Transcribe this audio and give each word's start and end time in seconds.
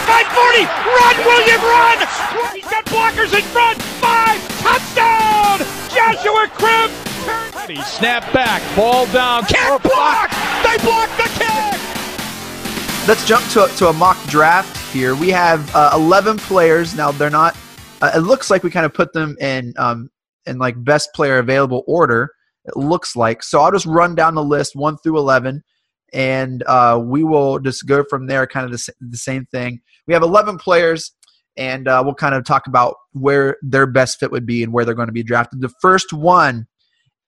40. 0.00 0.64
Run, 0.66 1.16
William, 1.24 1.60
run. 1.62 1.98
He's 2.54 2.64
got 2.64 2.84
blockers 2.86 3.32
in 3.36 3.42
front. 3.52 3.80
Five. 4.00 4.40
Touchdown. 4.60 5.58
Joshua 5.88 6.48
Cribbs. 6.58 7.84
Snap 7.84 8.32
back. 8.32 8.62
Ball 8.76 9.06
down. 9.06 9.44
Kick 9.46 9.82
block. 9.82 10.30
They 10.62 10.76
block 10.84 11.10
the 11.16 11.28
kick. 11.34 11.80
Let's 13.08 13.26
jump 13.26 13.48
to 13.50 13.64
a, 13.64 13.68
to 13.76 13.88
a 13.88 13.92
mock 13.92 14.22
draft 14.26 14.76
here. 14.92 15.14
We 15.14 15.30
have 15.30 15.74
uh, 15.74 15.90
11 15.94 16.38
players. 16.38 16.94
Now, 16.94 17.12
they're 17.12 17.30
not, 17.30 17.56
uh, 18.02 18.12
it 18.14 18.20
looks 18.20 18.50
like 18.50 18.62
we 18.62 18.70
kind 18.70 18.86
of 18.86 18.92
put 18.92 19.12
them 19.12 19.36
in, 19.40 19.72
um, 19.78 20.10
in 20.46 20.58
like 20.58 20.82
best 20.82 21.14
player 21.14 21.38
available 21.38 21.84
order. 21.86 22.30
It 22.64 22.76
looks 22.76 23.14
like. 23.14 23.42
So 23.42 23.60
I'll 23.60 23.72
just 23.72 23.86
run 23.86 24.14
down 24.14 24.34
the 24.34 24.44
list 24.44 24.74
1 24.74 24.98
through 24.98 25.18
11 25.18 25.62
and 26.12 26.62
uh, 26.66 27.00
we 27.02 27.24
will 27.24 27.58
just 27.58 27.86
go 27.86 28.04
from 28.08 28.26
there, 28.26 28.46
kind 28.46 28.64
of 28.64 28.72
the, 28.72 28.92
the 29.00 29.16
same 29.16 29.44
thing. 29.46 29.80
We 30.06 30.14
have 30.14 30.22
11 30.22 30.58
players, 30.58 31.12
and 31.56 31.88
uh, 31.88 32.02
we'll 32.04 32.14
kind 32.14 32.34
of 32.34 32.44
talk 32.44 32.66
about 32.66 32.96
where 33.12 33.56
their 33.62 33.86
best 33.86 34.18
fit 34.18 34.30
would 34.30 34.46
be 34.46 34.62
and 34.62 34.72
where 34.72 34.84
they're 34.84 34.94
going 34.94 35.08
to 35.08 35.12
be 35.12 35.22
drafted. 35.22 35.60
The 35.60 35.72
first 35.80 36.12
one 36.12 36.66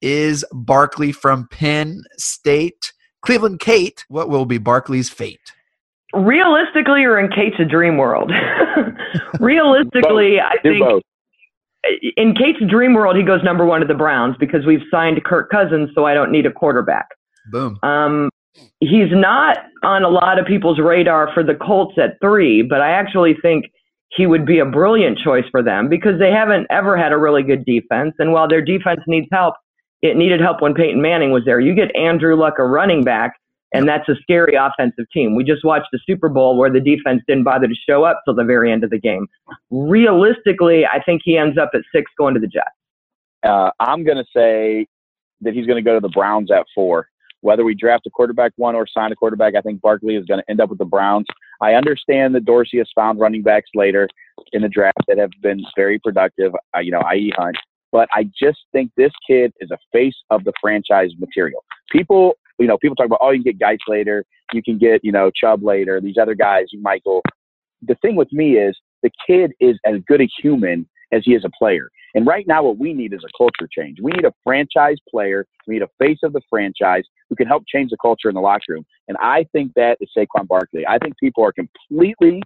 is 0.00 0.45
Barkley 0.52 1.12
from 1.12 1.48
Penn 1.48 2.02
State. 2.16 2.92
Cleveland 3.22 3.60
Kate, 3.60 4.05
what 4.09 4.28
will 4.28 4.45
be 4.45 4.59
Barkley's 4.59 5.10
fate? 5.10 5.52
Realistically, 6.14 7.05
or 7.05 7.19
in 7.19 7.30
Kate's 7.30 7.59
dream 7.69 7.96
world? 7.96 8.33
Realistically, 9.41 10.41
I 10.41 10.56
think 10.62 10.78
both. 10.78 11.02
in 12.16 12.34
Kate's 12.34 12.60
dream 12.69 12.95
world, 12.95 13.16
he 13.16 13.22
goes 13.22 13.42
number 13.42 13.66
one 13.66 13.80
to 13.80 13.86
the 13.86 13.95
Browns 13.95 14.36
because 14.38 14.64
we've 14.64 14.84
signed 14.91 15.22
Kirk 15.24 15.50
Cousins, 15.50 15.91
so 15.95 16.06
I 16.06 16.14
don't 16.14 16.30
need 16.30 16.47
a 16.47 16.52
quarterback. 16.52 17.08
Boom. 17.50 17.78
Um, 17.83 18.30
he's 18.80 19.11
not 19.11 19.59
on 19.83 20.02
a 20.02 20.09
lot 20.09 20.38
of 20.38 20.47
people's 20.47 20.79
radar 20.79 21.33
for 21.33 21.43
the 21.43 21.55
Colts 21.55 21.97
at 21.98 22.19
three, 22.20 22.62
but 22.62 22.80
I 22.80 22.91
actually 22.91 23.34
think 23.41 23.66
he 24.11 24.27
would 24.27 24.47
be 24.47 24.59
a 24.59 24.64
brilliant 24.64 25.19
choice 25.19 25.45
for 25.50 25.62
them 25.62 25.89
because 25.89 26.19
they 26.19 26.31
haven't 26.31 26.67
ever 26.70 26.97
had 26.97 27.12
a 27.12 27.19
really 27.19 27.42
good 27.42 27.64
defense. 27.64 28.14
And 28.19 28.33
while 28.33 28.48
their 28.48 28.62
defense 28.62 29.00
needs 29.06 29.28
help, 29.31 29.55
it 30.00 30.17
needed 30.17 30.41
help 30.41 30.62
when 30.62 30.75
Peyton 30.75 31.03
Manning 31.03 31.31
was 31.31 31.45
there. 31.45 31.61
You 31.61 31.75
get 31.75 31.95
Andrew 31.95 32.37
Luck, 32.37 32.55
a 32.59 32.64
running 32.64 33.05
back, 33.05 33.34
and 33.75 33.87
that's 33.87 34.09
a 34.09 34.14
scary 34.22 34.55
offensive 34.55 35.05
team. 35.12 35.34
We 35.34 35.44
just 35.44 35.65
watched 35.65 35.89
the 35.92 35.98
Super 36.06 36.28
Bowl 36.28 36.56
where 36.56 36.70
the 36.70 36.81
defense 36.81 37.22
didn't 37.28 37.44
bother 37.44 37.67
to 37.67 37.75
show 37.75 38.05
up 38.05 38.22
till 38.25 38.34
the 38.34 38.44
very 38.44 38.72
end 38.72 38.84
of 38.84 38.91
the 38.91 38.98
game. 38.98 39.27
Realistically, 39.70 40.87
I 40.87 41.03
think 41.03 41.22
he 41.25 41.37
ends 41.37 41.59
up 41.59 41.70
at 41.75 41.83
six 41.94 42.11
going 42.17 42.34
to 42.34 42.41
the 42.41 42.47
Jets. 42.47 42.67
Uh, 43.44 43.70
I'm 43.78 44.05
going 44.05 44.17
to 44.17 44.25
say 44.34 44.87
that 45.42 45.53
he's 45.53 45.67
going 45.67 45.77
to 45.77 45.83
go 45.83 45.94
to 45.94 46.00
the 46.00 46.09
Browns 46.09 46.50
at 46.50 46.65
four. 46.75 47.09
Whether 47.41 47.64
we 47.64 47.75
draft 47.75 48.06
a 48.06 48.11
quarterback 48.11 48.53
one 48.56 48.75
or 48.75 48.86
sign 48.86 49.12
a 49.12 49.17
quarterback, 49.17 49.55
I 49.55 49.61
think 49.61 49.81
Barkley 49.81 50.17
is 50.17 50.25
going 50.27 50.41
to 50.41 50.50
end 50.50 50.61
up 50.61 50.70
with 50.70 50.78
the 50.78 50.84
Browns. 50.84 51.27
I 51.61 51.75
understand 51.75 52.34
that 52.34 52.44
Dorsey 52.44 52.78
has 52.78 52.89
found 52.94 53.20
running 53.20 53.42
backs 53.42 53.70
later 53.75 54.08
in 54.53 54.62
the 54.62 54.69
draft 54.69 54.98
that 55.06 55.19
have 55.19 55.31
been 55.42 55.64
very 55.77 55.98
productive, 55.98 56.53
uh, 56.77 56.81
you 56.81 56.91
know, 56.91 57.00
i.e. 57.00 57.33
Hunt. 57.36 57.56
But 57.91 58.09
I 58.12 58.25
just 58.41 58.59
think 58.72 58.91
this 58.97 59.12
kid 59.27 59.53
is 59.61 59.70
a 59.70 59.78
face 59.92 60.16
of 60.31 60.44
the 60.44 60.53
franchise 60.61 61.11
material. 61.19 61.64
People, 61.91 62.34
you 62.59 62.66
know, 62.66 62.77
people 62.78 62.97
talk 62.97 63.06
about, 63.06 63.20
oh, 63.22 63.31
you 63.31 63.42
can 63.42 63.53
get 63.53 63.61
Guice 63.61 63.78
later, 63.89 64.25
you 64.53 64.62
can 64.62 64.78
get, 64.78 65.05
you 65.05 65.12
know, 65.12 65.31
Chubb 65.31 65.62
later, 65.62 66.00
these 66.00 66.19
other 66.20 66.34
guys, 66.34 66.66
Michael. 66.81 67.22
The 67.83 67.94
thing 67.97 68.16
with 68.16 68.33
me 68.33 68.56
is 68.59 68.77
the 69.03 69.11
kid 69.27 69.53
is 69.61 69.78
as 69.86 70.00
good 70.06 70.20
a 70.20 70.28
human 70.41 70.89
as 71.12 71.22
he 71.25 71.34
is 71.34 71.44
a 71.44 71.50
player. 71.59 71.91
And 72.14 72.27
right 72.27 72.47
now, 72.47 72.62
what 72.62 72.78
we 72.78 72.92
need 72.92 73.12
is 73.12 73.20
a 73.25 73.31
culture 73.37 73.69
change. 73.70 73.98
We 74.03 74.12
need 74.12 74.25
a 74.25 74.33
franchise 74.45 74.97
player. 75.11 75.47
We 75.67 75.75
need 75.75 75.83
a 75.83 75.89
face 75.98 76.19
of 76.23 76.33
the 76.33 76.41
franchise 76.48 77.05
who 77.28 77.37
can 77.37 77.47
help 77.47 77.65
change 77.67 77.91
the 77.91 77.98
culture 78.00 78.28
in 78.28 78.34
the 78.34 78.41
locker 78.41 78.65
room. 78.70 78.87
And 79.09 79.17
I 79.19 79.47
think 79.53 79.73
that 79.75 79.98
is 80.00 80.11
Saquon 80.17 80.47
Barkley. 80.48 80.87
I 80.87 80.98
think 80.98 81.19
people 81.19 81.45
are 81.45 81.53
completely 81.53 82.42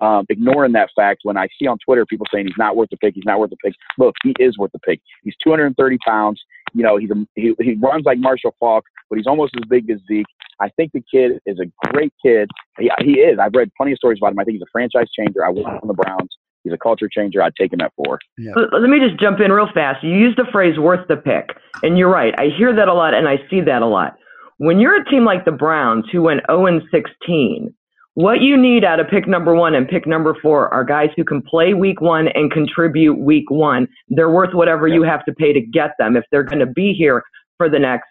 um, 0.00 0.24
ignoring 0.30 0.72
that 0.72 0.88
fact 0.96 1.20
when 1.24 1.36
I 1.36 1.46
see 1.58 1.66
on 1.66 1.76
Twitter 1.84 2.06
people 2.06 2.26
saying 2.32 2.46
he's 2.46 2.54
not 2.58 2.76
worth 2.76 2.88
the 2.90 2.96
pick. 2.96 3.14
He's 3.14 3.24
not 3.26 3.38
worth 3.38 3.50
the 3.50 3.56
pick. 3.56 3.74
Look, 3.98 4.14
he 4.22 4.34
is 4.38 4.56
worth 4.56 4.72
the 4.72 4.78
pick. 4.78 5.00
He's 5.22 5.34
230 5.44 5.98
pounds. 6.06 6.40
You 6.72 6.82
know, 6.82 6.96
he's 6.96 7.10
a, 7.10 7.26
he, 7.34 7.54
he 7.60 7.74
runs 7.74 8.04
like 8.04 8.18
Marshall 8.18 8.54
Faulk, 8.58 8.84
but 9.08 9.16
he's 9.16 9.26
almost 9.26 9.54
as 9.56 9.68
big 9.68 9.90
as 9.90 9.98
Zeke. 10.08 10.26
I 10.60 10.68
think 10.70 10.92
the 10.92 11.02
kid 11.12 11.40
is 11.46 11.58
a 11.58 11.66
great 11.88 12.12
kid. 12.24 12.48
He, 12.78 12.90
he 13.00 13.12
is. 13.12 13.38
I've 13.38 13.54
read 13.54 13.70
plenty 13.76 13.92
of 13.92 13.98
stories 13.98 14.18
about 14.20 14.32
him. 14.32 14.38
I 14.38 14.44
think 14.44 14.54
he's 14.54 14.62
a 14.62 14.70
franchise 14.72 15.08
changer. 15.18 15.44
I 15.44 15.50
want 15.50 15.68
him 15.68 15.80
on 15.82 15.88
the 15.88 15.94
Browns. 15.94 16.30
He's 16.64 16.72
a 16.72 16.78
culture 16.78 17.08
changer. 17.10 17.42
I'd 17.42 17.56
take 17.56 17.72
him 17.72 17.80
at 17.80 17.92
four. 17.96 18.18
Yeah. 18.36 18.52
Let 18.54 18.88
me 18.88 18.98
just 19.00 19.20
jump 19.20 19.40
in 19.40 19.50
real 19.50 19.68
fast. 19.72 20.04
You 20.04 20.10
use 20.10 20.34
the 20.36 20.46
phrase 20.52 20.78
worth 20.78 21.06
the 21.08 21.16
pick, 21.16 21.50
and 21.82 21.96
you're 21.96 22.10
right. 22.10 22.34
I 22.38 22.48
hear 22.56 22.74
that 22.74 22.88
a 22.88 22.94
lot, 22.94 23.14
and 23.14 23.28
I 23.28 23.38
see 23.48 23.60
that 23.62 23.82
a 23.82 23.86
lot. 23.86 24.16
When 24.58 24.78
you're 24.78 25.00
a 25.00 25.04
team 25.06 25.24
like 25.24 25.46
the 25.46 25.52
Browns, 25.52 26.04
who 26.12 26.22
went 26.22 26.42
0 26.50 26.80
16, 26.90 27.74
what 28.14 28.40
you 28.42 28.56
need 28.56 28.84
out 28.84 29.00
of 29.00 29.08
pick 29.08 29.26
number 29.26 29.54
one 29.54 29.74
and 29.74 29.88
pick 29.88 30.06
number 30.06 30.36
four 30.42 30.72
are 30.74 30.84
guys 30.84 31.08
who 31.16 31.24
can 31.24 31.40
play 31.40 31.72
week 31.72 32.00
one 32.00 32.28
and 32.28 32.50
contribute 32.50 33.14
week 33.14 33.50
one. 33.50 33.88
They're 34.08 34.30
worth 34.30 34.52
whatever 34.52 34.88
you 34.88 35.02
have 35.02 35.24
to 35.24 35.32
pay 35.32 35.52
to 35.52 35.60
get 35.60 35.92
them 35.98 36.16
if 36.16 36.24
they're 36.30 36.42
going 36.42 36.58
to 36.58 36.66
be 36.66 36.92
here 36.92 37.22
for 37.56 37.70
the 37.70 37.78
next 37.78 38.08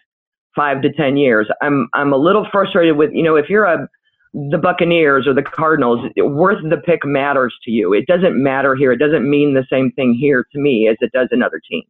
five 0.56 0.82
to 0.82 0.92
ten 0.92 1.16
years. 1.16 1.48
I'm 1.62 1.88
I'm 1.94 2.12
a 2.12 2.16
little 2.16 2.46
frustrated 2.50 2.96
with 2.96 3.10
you 3.12 3.22
know 3.22 3.36
if 3.36 3.48
you're 3.48 3.66
a 3.66 3.88
the 4.32 4.58
Buccaneers 4.58 5.26
or 5.26 5.34
the 5.34 5.42
Cardinals, 5.42 6.08
worth 6.16 6.58
the 6.68 6.76
pick 6.76 7.04
matters 7.04 7.54
to 7.64 7.70
you. 7.70 7.92
It 7.92 8.06
doesn't 8.06 8.40
matter 8.40 8.74
here. 8.76 8.92
It 8.92 8.98
doesn't 8.98 9.28
mean 9.28 9.54
the 9.54 9.66
same 9.70 9.90
thing 9.92 10.14
here 10.14 10.46
to 10.52 10.58
me 10.58 10.88
as 10.88 10.96
it 11.00 11.10
does 11.12 11.28
in 11.32 11.42
other 11.42 11.60
teams. 11.68 11.86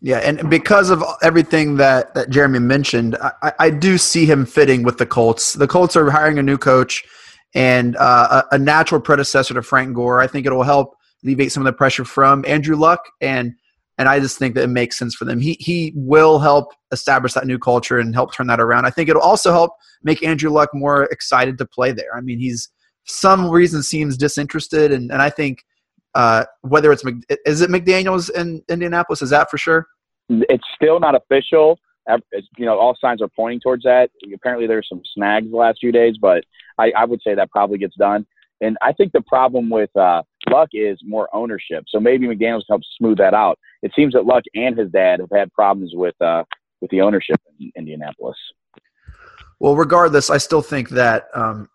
Yeah, 0.00 0.18
and 0.18 0.48
because 0.48 0.90
of 0.90 1.02
everything 1.22 1.76
that, 1.76 2.14
that 2.14 2.30
Jeremy 2.30 2.60
mentioned, 2.60 3.16
I, 3.42 3.52
I 3.58 3.70
do 3.70 3.98
see 3.98 4.24
him 4.24 4.46
fitting 4.46 4.84
with 4.84 4.98
the 4.98 5.06
Colts. 5.06 5.54
The 5.54 5.66
Colts 5.66 5.96
are 5.96 6.08
hiring 6.10 6.38
a 6.38 6.42
new 6.42 6.58
coach 6.58 7.04
and 7.54 7.96
uh, 7.96 8.42
a, 8.50 8.54
a 8.54 8.58
natural 8.58 9.00
predecessor 9.00 9.54
to 9.54 9.62
Frank 9.62 9.94
Gore. 9.94 10.20
I 10.20 10.28
think 10.28 10.46
it 10.46 10.52
will 10.52 10.62
help 10.62 10.94
alleviate 11.24 11.50
some 11.50 11.62
of 11.62 11.64
the 11.64 11.76
pressure 11.76 12.04
from 12.04 12.44
Andrew 12.46 12.76
Luck 12.76 13.00
and– 13.20 13.54
and 13.98 14.08
I 14.08 14.20
just 14.20 14.38
think 14.38 14.54
that 14.54 14.64
it 14.64 14.68
makes 14.68 14.98
sense 14.98 15.14
for 15.14 15.24
them. 15.24 15.40
He 15.40 15.56
he 15.60 15.92
will 15.94 16.38
help 16.38 16.72
establish 16.92 17.32
that 17.32 17.46
new 17.46 17.58
culture 17.58 17.98
and 17.98 18.14
help 18.14 18.34
turn 18.34 18.46
that 18.48 18.60
around. 18.60 18.84
I 18.84 18.90
think 18.90 19.08
it'll 19.08 19.22
also 19.22 19.52
help 19.52 19.72
make 20.02 20.22
Andrew 20.22 20.50
Luck 20.50 20.70
more 20.74 21.04
excited 21.04 21.58
to 21.58 21.66
play 21.66 21.92
there. 21.92 22.14
I 22.16 22.20
mean, 22.20 22.38
he's 22.38 22.68
some 23.04 23.48
reason 23.48 23.82
seems 23.82 24.16
disinterested, 24.16 24.92
and 24.92 25.10
and 25.10 25.22
I 25.22 25.30
think 25.30 25.64
uh, 26.14 26.44
whether 26.62 26.92
it's 26.92 27.04
is 27.44 27.60
it 27.60 27.70
McDaniel's 27.70 28.28
in 28.30 28.62
Indianapolis, 28.68 29.22
is 29.22 29.30
that 29.30 29.50
for 29.50 29.58
sure? 29.58 29.86
It's 30.28 30.64
still 30.74 31.00
not 31.00 31.14
official. 31.14 31.78
You 32.56 32.66
know, 32.66 32.78
all 32.78 32.96
signs 33.00 33.20
are 33.20 33.28
pointing 33.34 33.60
towards 33.60 33.82
that. 33.84 34.10
Apparently, 34.34 34.66
there's 34.66 34.88
some 34.88 35.02
snags 35.14 35.50
the 35.50 35.56
last 35.56 35.78
few 35.80 35.92
days, 35.92 36.16
but 36.20 36.44
I, 36.78 36.92
I 36.96 37.04
would 37.04 37.20
say 37.22 37.34
that 37.34 37.50
probably 37.50 37.78
gets 37.78 37.96
done. 37.96 38.26
And 38.60 38.76
I 38.80 38.92
think 38.92 39.12
the 39.12 39.22
problem 39.22 39.68
with 39.68 39.94
uh, 39.96 40.22
Luck 40.50 40.70
is 40.72 40.98
more 41.02 41.28
ownership. 41.32 41.84
So 41.88 42.00
maybe 42.00 42.26
McDaniels 42.26 42.62
helps 42.68 42.86
smooth 42.98 43.18
that 43.18 43.34
out. 43.34 43.58
It 43.82 43.92
seems 43.96 44.14
that 44.14 44.26
Luck 44.26 44.44
and 44.54 44.78
his 44.78 44.90
dad 44.90 45.20
have 45.20 45.30
had 45.32 45.52
problems 45.52 45.92
with 45.94 46.20
uh, 46.20 46.44
with 46.80 46.90
the 46.90 47.00
ownership 47.00 47.40
in 47.58 47.70
Indianapolis. 47.76 48.36
Well, 49.58 49.76
regardless, 49.76 50.28
I 50.28 50.38
still 50.38 50.62
think 50.62 50.90
that 50.90 51.28
um, 51.34 51.68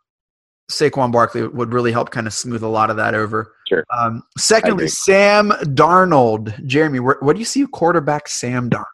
Saquon 0.69 1.11
Barkley 1.11 1.47
would 1.47 1.73
really 1.73 1.91
help 1.91 2.11
kind 2.11 2.27
of 2.27 2.33
smooth 2.33 2.63
a 2.63 2.67
lot 2.67 2.89
of 2.89 2.97
that 2.97 3.15
over. 3.15 3.53
Sure. 3.67 3.83
Um, 3.95 4.23
secondly, 4.37 4.87
Sam 4.87 5.49
Darnold. 5.49 6.65
Jeremy, 6.65 6.99
what 6.99 7.33
do 7.33 7.39
you 7.39 7.45
see 7.45 7.65
quarterback 7.65 8.27
Sam 8.27 8.69
Darnold? 8.69 8.85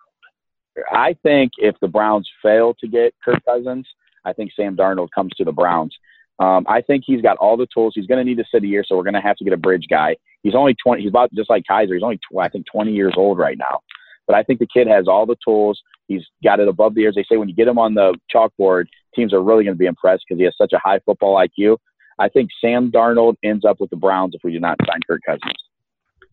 I 0.91 1.15
think 1.23 1.51
if 1.57 1.75
the 1.81 1.87
Browns 1.87 2.29
fail 2.41 2.75
to 2.75 2.87
get 2.87 3.13
Kirk 3.23 3.43
Cousins, 3.45 3.87
I 4.25 4.33
think 4.33 4.51
Sam 4.55 4.75
Darnold 4.75 5.09
comes 5.13 5.33
to 5.37 5.43
the 5.43 5.51
Browns. 5.51 5.95
Um, 6.39 6.65
I 6.67 6.81
think 6.81 7.03
he's 7.05 7.21
got 7.21 7.37
all 7.37 7.57
the 7.57 7.67
tools. 7.73 7.93
He's 7.95 8.05
going 8.05 8.19
to 8.19 8.23
need 8.23 8.37
to 8.37 8.45
sit 8.51 8.63
a 8.63 8.67
year, 8.67 8.83
so 8.85 8.95
we're 8.95 9.03
going 9.03 9.15
to 9.15 9.21
have 9.21 9.37
to 9.37 9.43
get 9.43 9.53
a 9.53 9.57
bridge 9.57 9.85
guy. 9.89 10.15
He's 10.43 10.55
only 10.55 10.75
20. 10.75 11.01
He's 11.01 11.09
about 11.09 11.33
just 11.33 11.49
like 11.49 11.63
Kizer. 11.69 11.93
He's 11.93 12.03
only, 12.03 12.17
tw- 12.17 12.39
I 12.39 12.49
think, 12.49 12.65
20 12.71 12.91
years 12.91 13.13
old 13.17 13.37
right 13.37 13.57
now. 13.57 13.79
But 14.27 14.35
I 14.35 14.43
think 14.43 14.59
the 14.59 14.67
kid 14.67 14.87
has 14.87 15.07
all 15.07 15.25
the 15.25 15.37
tools. 15.43 15.81
He's 16.07 16.23
got 16.43 16.59
it 16.59 16.67
above 16.67 16.93
the 16.93 17.01
ears. 17.01 17.15
They 17.15 17.25
say 17.29 17.37
when 17.37 17.49
you 17.49 17.55
get 17.55 17.67
him 17.67 17.79
on 17.79 17.95
the 17.95 18.13
chalkboard, 18.33 18.85
teams 19.15 19.33
are 19.33 19.41
really 19.41 19.63
going 19.63 19.75
to 19.75 19.79
be 19.79 19.85
impressed 19.85 20.25
because 20.27 20.39
he 20.39 20.45
has 20.45 20.55
such 20.57 20.73
a 20.73 20.79
high 20.79 20.99
football 21.05 21.35
IQ. 21.35 21.77
I 22.19 22.29
think 22.29 22.49
Sam 22.61 22.91
Darnold 22.91 23.35
ends 23.43 23.65
up 23.65 23.79
with 23.79 23.89
the 23.89 23.95
Browns 23.95 24.33
if 24.35 24.41
we 24.43 24.51
do 24.51 24.59
not 24.59 24.77
sign 24.87 24.99
Kirk 25.07 25.21
Cousins. 25.25 25.53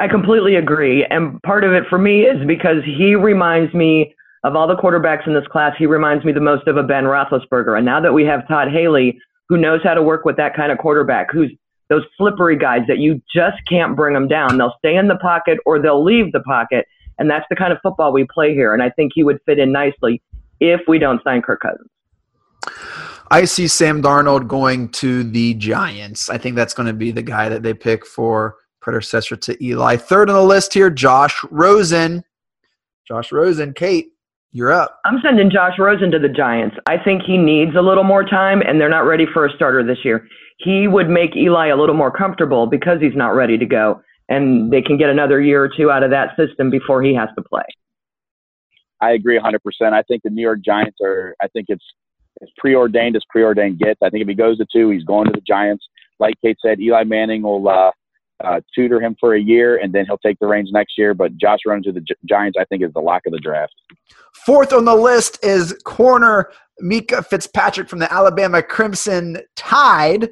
I 0.01 0.09
completely 0.09 0.57
agree. 0.57 1.05
And 1.05 1.41
part 1.43 1.63
of 1.63 1.73
it 1.73 1.85
for 1.89 1.99
me 1.99 2.23
is 2.23 2.45
because 2.47 2.83
he 2.85 3.15
reminds 3.15 3.73
me 3.75 4.15
of 4.43 4.57
all 4.57 4.67
the 4.67 4.77
quarterbacks 4.77 5.27
in 5.27 5.35
this 5.35 5.47
class, 5.47 5.75
he 5.79 5.87
reminds 5.87 6.25
me 6.25 6.33
the 6.33 6.41
most 6.41 6.67
of 6.67 6.77
a 6.77 6.83
Ben 6.83 7.05
Roethlisberger. 7.05 7.77
And 7.77 7.87
now 7.87 8.01
that 8.01 8.13
we 8.13 8.25
have 8.25 8.47
Todd 8.49 8.69
Haley, 8.71 9.19
who 9.49 9.57
knows 9.57 9.81
how 9.83 9.95
to 9.95 10.03
work 10.03 10.25
with 10.25 10.37
that 10.37 10.55
kind 10.55 10.73
of 10.73 10.79
quarterback, 10.79 11.31
who's 11.31 11.53
those 11.89 12.03
slippery 12.17 12.57
guys 12.57 12.83
that 12.89 12.99
you 12.99 13.21
just 13.35 13.59
can't 13.69 13.95
bring 13.95 14.15
them 14.15 14.27
down. 14.27 14.57
They'll 14.57 14.75
stay 14.79 14.97
in 14.97 15.09
the 15.09 15.17
pocket 15.17 15.59
or 15.67 15.79
they'll 15.79 16.03
leave 16.03 16.33
the 16.33 16.41
pocket. 16.41 16.87
And 17.19 17.31
that's 17.31 17.45
the 17.51 17.57
kind 17.57 17.73
of 17.73 17.79
football 17.83 18.13
we 18.13 18.27
play 18.33 18.55
here. 18.55 18.73
And 18.73 18.83
I 18.83 18.91
think 18.91 19.13
he 19.15 19.23
would 19.23 19.39
fit 19.47 19.59
in 19.59 19.71
nicely 19.71 20.23
if 20.61 20.81
we 20.89 20.99
don't 20.99 21.23
sign 21.23 21.43
Kirk 21.43 21.61
Cousins. 21.61 21.91
I 23.31 23.45
see 23.45 23.69
Sam 23.69 24.03
Darnold 24.03 24.49
going 24.49 24.91
to 24.91 25.25
the 25.25 25.55
Giants. 25.55 26.29
I 26.29 26.39
think 26.39 26.57
that's 26.57 26.75
going 26.75 26.87
to 26.87 26.93
be 26.93 27.11
the 27.11 27.23
guy 27.23 27.49
that 27.49 27.63
they 27.63 27.75
pick 27.75 28.07
for 28.07 28.57
predecessor 28.81 29.37
to 29.37 29.65
Eli. 29.65 29.97
Third 29.97 30.29
on 30.29 30.37
the 30.37 30.43
list 30.43 30.75
here, 30.75 30.91
Josh 30.91 31.39
Rosen. 31.51 32.25
Josh 33.07 33.33
Rosen. 33.33 33.73
Kate, 33.73 34.13
You're 34.57 34.73
up. 34.73 35.01
I'm 35.05 35.19
sending 35.21 35.51
Josh 35.51 35.81
Rosen 35.81 36.13
to 36.13 36.19
the 36.21 36.29
Giants. 36.29 36.77
I 36.87 36.97
think 36.97 37.25
he 37.25 37.37
needs 37.37 37.75
a 37.75 37.83
little 37.83 38.05
more 38.05 38.23
time, 38.23 38.63
and 38.63 38.81
they're 38.81 38.89
not 38.89 39.05
ready 39.05 39.27
for 39.27 39.45
a 39.45 39.53
starter 39.53 39.83
this 39.85 39.99
year. 40.05 40.29
He 40.59 40.87
would 40.87 41.09
make 41.09 41.35
Eli 41.35 41.67
a 41.67 41.77
little 41.77 41.97
more 41.97 42.13
comfortable 42.13 42.69
because 42.69 43.01
he's 43.01 43.17
not 43.17 43.35
ready 43.35 43.59
to 43.59 43.67
go, 43.67 44.01
and 44.29 44.73
they 44.73 44.81
can 44.81 44.97
get 44.97 45.11
another 45.11 45.41
year 45.41 45.65
or 45.65 45.69
two 45.69 45.91
out 45.91 46.05
of 46.05 46.11
that 46.11 46.37
system 46.37 46.71
before 46.71 47.03
he 47.03 47.13
has 47.17 47.29
to 47.37 47.43
play. 47.43 47.65
I 49.01 49.11
agree 49.11 49.41
100%. 49.41 49.59
I 49.93 50.03
think 50.03 50.23
the 50.23 50.31
New 50.31 50.43
York 50.43 50.61
Giants 50.65 50.99
are, 51.03 51.35
I 51.43 51.49
think 51.49 51.67
it's 51.69 51.85
as 52.41 52.49
preordained 52.57 53.17
as 53.17 53.23
preordained 53.29 53.81
gets. 53.81 53.99
I 54.05 54.09
think 54.09 54.23
if 54.23 54.29
he 54.29 54.35
goes 54.35 54.59
to 54.59 54.67
two, 54.73 54.91
he's 54.91 55.03
going 55.03 55.27
to 55.27 55.33
the 55.33 55.43
Giants. 55.45 55.85
Like 56.21 56.35
Kate 56.45 56.59
said, 56.65 56.79
Eli 56.79 57.03
Manning 57.03 57.43
will 57.43 57.69
uh, 57.69 57.91
uh, 58.43 58.61
tutor 58.75 59.01
him 59.01 59.17
for 59.21 59.35
a 59.35 59.41
year, 59.41 59.77
and 59.77 59.93
then 59.93 60.07
he'll 60.07 60.19
take 60.19 60.39
the 60.41 60.47
reins 60.47 60.71
next 60.73 60.99
year. 60.99 61.15
But 61.15 61.37
Josh 61.37 61.61
Rosen 61.67 61.83
to 61.85 61.93
the 61.93 62.01
Gi- 62.01 62.15
Giants, 62.29 62.57
I 62.61 62.65
think, 62.65 62.83
is 62.83 62.93
the 62.93 63.01
lock 63.01 63.23
of 63.27 63.33
the 63.33 63.39
draft. 63.39 63.75
Fourth 64.45 64.73
on 64.73 64.85
the 64.85 64.95
list 64.97 65.39
is 65.45 65.73
corner 65.85 66.51
Minkah 66.83 67.25
Fitzpatrick 67.25 67.89
from 67.89 68.01
the 68.01 68.13
Alabama 68.13 68.63
Crimson 68.63 69.39
Tide. 69.57 70.31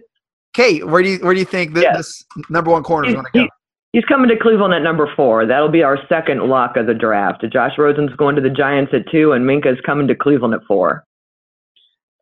Kate, 0.55 0.87
where 0.87 1.03
do 1.03 1.11
you 1.11 1.19
where 1.21 1.33
do 1.35 1.41
you 1.41 1.47
think 1.47 1.75
that 1.75 1.83
Yeah. 1.83 1.97
this 1.97 2.25
number 2.51 2.71
one 2.71 2.83
corner 2.83 3.09
is 3.09 3.15
going 3.15 3.27
to 3.33 3.39
go? 3.45 3.49
he's 3.93 4.05
coming 4.07 4.29
to 4.29 4.37
Cleveland 4.37 4.75
at 4.75 4.83
number 4.83 5.09
four. 5.17 5.47
That'll 5.47 5.69
be 5.71 5.83
our 5.83 5.99
second 6.09 6.41
lock 6.49 6.77
of 6.77 6.87
the 6.87 6.95
draft. 6.95 7.45
Josh 7.53 7.73
Rosen's 7.79 8.15
going 8.17 8.35
to 8.37 8.43
the 8.43 8.51
Giants 8.51 8.93
at 8.93 9.09
two, 9.11 9.33
and 9.33 9.47
Minkah's 9.47 9.81
coming 9.87 10.09
to 10.09 10.15
Cleveland 10.15 10.55
at 10.55 10.61
four. 10.67 11.05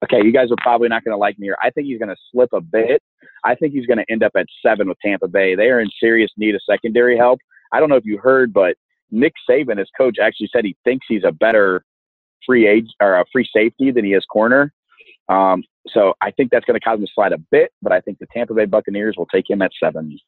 Okay, 0.05 0.25
you 0.25 0.33
guys 0.33 0.51
are 0.51 0.57
probably 0.63 0.89
not 0.89 1.05
going 1.05 1.13
to 1.13 1.19
like 1.19 1.39
me 1.39 1.47
here. 1.47 1.57
I 1.63 1.71
think 1.71 1.87
he's 1.87 1.99
going 1.99 2.09
to 2.09 2.17
slip 2.33 2.51
a 2.53 2.61
bit. 2.61 3.03
I 3.45 3.55
think 3.55 3.73
he's 3.73 3.87
going 3.87 3.99
to 3.99 4.05
end 4.11 4.23
up 4.23 4.33
at 4.37 4.47
seven 4.65 4.89
with 4.89 4.99
Tampa 5.05 5.29
Bay. 5.29 5.55
They 5.55 5.69
are 5.69 5.81
in 5.81 5.89
serious 5.99 6.31
need 6.37 6.55
of 6.55 6.61
secondary 6.69 7.17
help. 7.17 7.41
I 7.73 7.81
don't 7.81 7.89
know 7.89 7.97
if 7.97 8.05
you 8.05 8.19
heard, 8.19 8.53
but 8.53 8.77
Nick 9.11 9.33
Saban, 9.49 9.79
his 9.79 9.89
coach, 9.97 10.19
actually 10.23 10.49
said 10.53 10.65
he 10.65 10.77
thinks 10.85 11.07
he's 11.09 11.25
a 11.25 11.33
better 11.33 11.85
free 12.47 12.67
age 12.67 12.89
or 13.01 13.17
a 13.17 13.25
free 13.33 13.49
safety 13.55 13.91
than 13.91 14.05
he 14.05 14.15
is 14.15 14.25
corner. 14.25 14.73
Um, 15.29 15.63
so 15.89 16.15
I 16.21 16.31
think 16.33 16.51
that's 16.51 16.65
going 16.65 16.79
to 16.79 16.85
cause 16.85 16.99
him 16.99 17.07
to 17.07 17.13
slide 17.15 17.33
a 17.33 17.39
bit, 17.39 17.73
but 17.83 17.93
I 17.93 18.01
think 18.01 18.19
the 18.19 18.27
Tampa 18.33 18.55
Bay 18.55 18.65
Buccaneers 18.65 19.15
will 19.17 19.27
take 19.27 19.49
him 19.49 19.63
at 19.63 19.71
seven. 19.83 20.19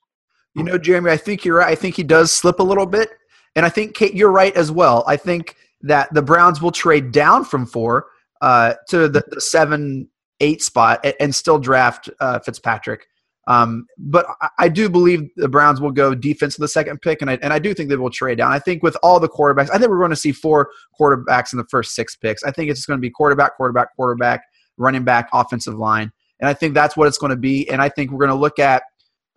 You 0.54 0.62
know, 0.62 0.78
Jeremy, 0.78 1.10
I 1.10 1.16
think 1.16 1.44
you're 1.44 1.58
right. 1.58 1.68
I 1.68 1.74
think 1.74 1.96
he 1.96 2.02
does 2.02 2.30
slip 2.30 2.60
a 2.60 2.62
little 2.62 2.86
bit. 2.86 3.10
And 3.56 3.66
I 3.66 3.68
think, 3.68 3.94
Kate, 3.94 4.14
you're 4.14 4.30
right 4.30 4.54
as 4.56 4.70
well. 4.70 5.04
I 5.06 5.16
think 5.16 5.56
that 5.82 6.12
the 6.14 6.22
Browns 6.22 6.62
will 6.62 6.72
trade 6.72 7.12
down 7.12 7.44
from 7.44 7.66
four 7.66 8.06
uh, 8.40 8.74
to 8.88 9.08
the, 9.08 9.24
the 9.30 9.40
seven, 9.40 10.08
eight 10.42 10.62
spot 10.62 11.04
and, 11.20 11.34
still 11.34 11.58
draft 11.58 12.10
uh, 12.20 12.38
Fitzpatrick. 12.40 13.06
Um, 13.48 13.86
but 13.98 14.26
I, 14.58 14.68
do 14.68 14.88
believe 14.88 15.28
the 15.36 15.48
Browns 15.48 15.80
will 15.80 15.90
go 15.90 16.14
defense 16.14 16.56
in 16.56 16.62
the 16.62 16.68
second 16.68 17.00
pick, 17.00 17.22
and 17.22 17.30
I, 17.30 17.38
and 17.42 17.52
I 17.52 17.58
do 17.58 17.74
think 17.74 17.88
they 17.88 17.96
will 17.96 18.10
trade 18.10 18.38
down. 18.38 18.52
I 18.52 18.60
think 18.60 18.82
with 18.82 18.96
all 19.02 19.18
the 19.18 19.28
quarterbacks, 19.28 19.68
I 19.72 19.78
think 19.78 19.90
we're 19.90 19.98
going 19.98 20.10
to 20.10 20.16
see 20.16 20.30
four 20.30 20.70
quarterbacks 20.98 21.52
in 21.52 21.56
the 21.56 21.64
first 21.64 21.94
six 21.94 22.14
picks. 22.14 22.44
I 22.44 22.52
think 22.52 22.70
it's 22.70 22.86
going 22.86 22.98
to 22.98 23.00
be 23.00 23.10
quarterback, 23.10 23.56
quarterback, 23.56 23.96
quarterback, 23.96 24.42
running 24.76 25.02
back, 25.02 25.28
offensive 25.32 25.74
line. 25.74 26.12
And 26.38 26.48
I 26.48 26.54
think 26.54 26.74
that's 26.74 26.96
what 26.96 27.08
it's 27.08 27.18
going 27.18 27.30
to 27.30 27.36
be. 27.36 27.68
And 27.68 27.82
I 27.82 27.88
think 27.88 28.10
we're 28.10 28.18
going 28.18 28.28
to 28.28 28.34
look 28.34 28.58
at 28.60 28.84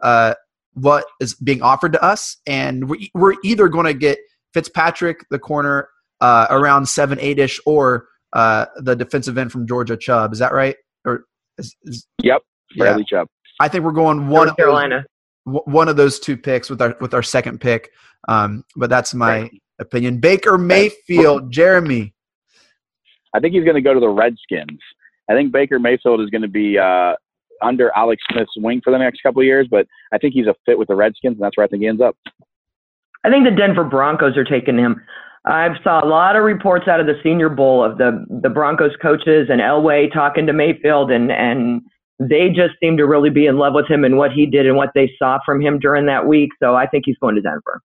uh, 0.01 0.35
what 0.73 1.05
is 1.19 1.33
being 1.35 1.61
offered 1.61 1.93
to 1.93 2.03
us, 2.03 2.37
and 2.45 2.89
we're, 2.89 2.99
we're 3.15 3.35
either 3.43 3.67
going 3.69 3.85
to 3.85 3.93
get 3.93 4.19
Fitzpatrick, 4.53 5.25
the 5.31 5.39
corner, 5.39 5.89
uh, 6.21 6.47
around 6.49 6.87
seven, 6.87 7.19
eight 7.19 7.39
ish, 7.39 7.59
or 7.65 8.07
uh, 8.33 8.65
the 8.77 8.95
defensive 8.95 9.37
end 9.37 9.51
from 9.51 9.67
Georgia, 9.67 9.97
Chubb. 9.97 10.33
Is 10.33 10.39
that 10.39 10.53
right? 10.53 10.75
Or 11.05 11.25
is, 11.57 11.75
is, 11.83 12.07
Yep, 12.23 12.41
Yeah. 12.75 12.83
Bradley 12.83 13.05
Chubb. 13.07 13.27
I 13.59 13.67
think 13.69 13.83
we're 13.83 13.91
going 13.91 14.27
one 14.27 14.47
North 14.47 14.49
of 14.49 14.55
those, 14.57 14.63
Carolina. 14.65 15.05
w- 15.45 15.63
one 15.65 15.87
of 15.87 15.95
those 15.95 16.19
two 16.19 16.35
picks 16.35 16.69
with 16.69 16.81
our 16.81 16.95
with 16.99 17.13
our 17.13 17.23
second 17.23 17.61
pick. 17.61 17.91
Um, 18.27 18.63
but 18.75 18.89
that's 18.89 19.13
my 19.13 19.49
opinion. 19.79 20.19
Baker 20.19 20.57
Mayfield, 20.57 21.51
Jeremy. 21.53 22.13
I 23.33 23.39
think 23.39 23.53
he's 23.53 23.63
going 23.63 23.75
to 23.75 23.81
go 23.81 23.93
to 23.93 23.99
the 23.99 24.09
Redskins. 24.09 24.79
I 25.29 25.33
think 25.33 25.51
Baker 25.51 25.79
Mayfield 25.79 26.21
is 26.21 26.29
going 26.29 26.41
to 26.41 26.47
be 26.47 26.77
uh, 26.77 27.13
under 27.61 27.91
Alex 27.95 28.21
Smith's 28.31 28.51
wing 28.57 28.81
for 28.83 28.91
the 28.91 28.97
next 28.97 29.21
couple 29.21 29.41
of 29.41 29.45
years, 29.45 29.67
but 29.69 29.87
I 30.13 30.17
think 30.17 30.33
he's 30.33 30.47
a 30.47 30.55
fit 30.65 30.77
with 30.77 30.87
the 30.87 30.95
Redskins, 30.95 31.33
and 31.35 31.41
that's 31.41 31.57
where 31.57 31.65
I 31.65 31.67
think 31.67 31.81
he 31.81 31.87
ends 31.87 32.01
up. 32.01 32.15
I 33.23 33.29
think 33.29 33.43
the 33.45 33.51
Denver 33.55 33.83
Broncos 33.83 34.37
are 34.37 34.43
taking 34.43 34.77
him. 34.77 35.01
I've 35.47 35.77
saw 35.83 36.03
a 36.03 36.07
lot 36.07 36.35
of 36.35 36.43
reports 36.43 36.87
out 36.87 36.99
of 36.99 37.05
the 37.05 37.19
Senior 37.21 37.49
Bowl 37.49 37.83
of 37.83 37.97
the 37.97 38.25
the 38.41 38.49
Broncos 38.49 38.95
coaches 39.01 39.47
and 39.49 39.61
Elway 39.61 40.11
talking 40.11 40.47
to 40.47 40.53
Mayfield, 40.53 41.11
and 41.11 41.31
and 41.31 41.81
they 42.19 42.49
just 42.49 42.73
seem 42.79 42.97
to 42.97 43.05
really 43.05 43.29
be 43.29 43.45
in 43.45 43.57
love 43.57 43.73
with 43.73 43.87
him 43.87 44.03
and 44.03 44.17
what 44.17 44.31
he 44.31 44.45
did 44.45 44.65
and 44.65 44.75
what 44.75 44.89
they 44.95 45.11
saw 45.19 45.37
from 45.45 45.61
him 45.61 45.77
during 45.79 46.05
that 46.07 46.25
week. 46.25 46.49
So 46.59 46.75
I 46.75 46.87
think 46.87 47.03
he's 47.05 47.17
going 47.17 47.35
to 47.35 47.41
Denver. 47.41 47.81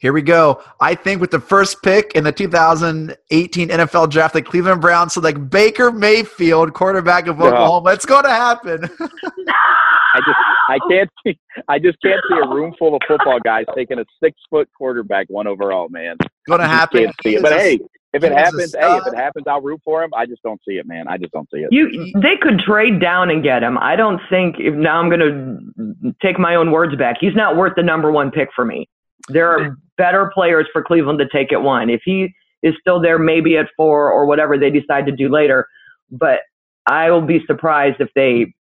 Here 0.00 0.12
we 0.12 0.22
go. 0.22 0.62
I 0.80 0.94
think 0.94 1.20
with 1.20 1.32
the 1.32 1.40
first 1.40 1.82
pick 1.82 2.12
in 2.14 2.22
the 2.22 2.30
2018 2.30 3.68
NFL 3.68 4.10
draft, 4.10 4.34
the 4.34 4.42
Cleveland 4.42 4.80
Browns 4.80 5.14
select 5.14 5.50
Baker 5.50 5.90
Mayfield, 5.90 6.72
quarterback 6.72 7.26
of 7.26 7.38
Yeah. 7.38 7.46
Oklahoma. 7.46 7.90
It's 7.90 8.06
going 8.06 8.22
to 8.22 8.30
happen. 8.30 8.88
I 10.14 10.18
just 10.20 10.38
I 10.68 10.78
oh. 10.82 10.88
can't 10.88 11.10
see 11.26 11.38
I 11.68 11.78
just 11.78 12.00
can't 12.02 12.20
see 12.30 12.38
a 12.38 12.48
room 12.48 12.74
full 12.78 12.94
of 12.94 13.02
football 13.06 13.38
guys 13.44 13.66
taking 13.74 13.98
a 13.98 14.04
six 14.22 14.38
foot 14.50 14.68
quarterback 14.76 15.26
one 15.28 15.46
overall, 15.46 15.88
man. 15.88 16.16
going 16.46 16.60
to 16.60 16.66
happen. 16.66 17.04
can't 17.04 17.16
see 17.22 17.36
it. 17.36 17.42
But 17.42 17.52
He 17.52 17.58
is 17.58 17.62
a- 17.62 17.64
hey, 17.64 17.80
if 18.14 18.24
it 18.24 18.32
he 18.32 18.32
is 18.32 18.32
a 18.32 18.38
happens, 18.38 18.74
hey, 18.78 18.96
if 18.96 19.06
it 19.06 19.14
uh. 19.14 19.16
happens, 19.16 19.44
I'll 19.46 19.60
root 19.60 19.80
for 19.84 20.02
him. 20.02 20.10
I 20.16 20.24
just 20.26 20.42
don't 20.42 20.60
see 20.66 20.76
it, 20.78 20.86
man. 20.86 21.08
I 21.08 21.18
just 21.18 21.32
don't 21.32 21.48
see 21.52 21.60
it. 21.60 21.68
You 21.72 22.12
they 22.20 22.36
could 22.36 22.58
trade 22.58 23.00
down 23.00 23.30
and 23.30 23.42
get 23.42 23.62
him. 23.62 23.76
I 23.78 23.96
don't 23.96 24.20
think 24.30 24.56
if 24.58 24.74
now 24.74 24.98
I'm 24.98 25.10
going 25.10 25.20
to 25.20 26.14
take 26.22 26.38
my 26.38 26.54
own 26.54 26.70
words 26.72 26.96
back. 26.96 27.16
He's 27.20 27.34
not 27.34 27.56
worth 27.56 27.74
the 27.76 27.82
number 27.82 28.10
one 28.10 28.30
pick 28.30 28.48
for 28.56 28.64
me. 28.64 28.88
There 29.28 29.50
are 29.50 29.76
better 29.98 30.30
players 30.32 30.66
for 30.72 30.82
Cleveland 30.82 31.18
to 31.18 31.28
take 31.28 31.52
at 31.52 31.60
one. 31.62 31.90
If 31.90 32.00
he 32.04 32.32
is 32.62 32.74
still 32.80 33.00
there, 33.00 33.18
maybe 33.18 33.56
at 33.58 33.66
four 33.76 34.10
or 34.10 34.24
whatever 34.26 34.56
they 34.56 34.70
decide 34.70 35.04
to 35.06 35.12
do 35.12 35.28
later. 35.28 35.66
But 36.10 36.40
I 36.86 37.10
will 37.10 37.20
be 37.20 37.44
surprised 37.46 38.00
if 38.00 38.08
they 38.14 38.54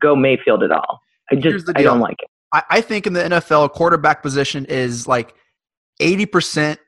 go 0.00 0.14
Mayfield 0.14 0.62
at 0.62 0.70
all. 0.70 1.00
I 1.30 1.36
just 1.36 1.70
I 1.74 1.82
don't 1.82 2.00
like 2.00 2.16
it. 2.20 2.28
I, 2.52 2.62
I 2.70 2.80
think 2.80 3.06
in 3.06 3.12
the 3.12 3.22
NFL, 3.22 3.72
quarterback 3.72 4.22
position 4.22 4.64
is 4.66 5.06
like 5.06 5.34
80% 6.00 6.78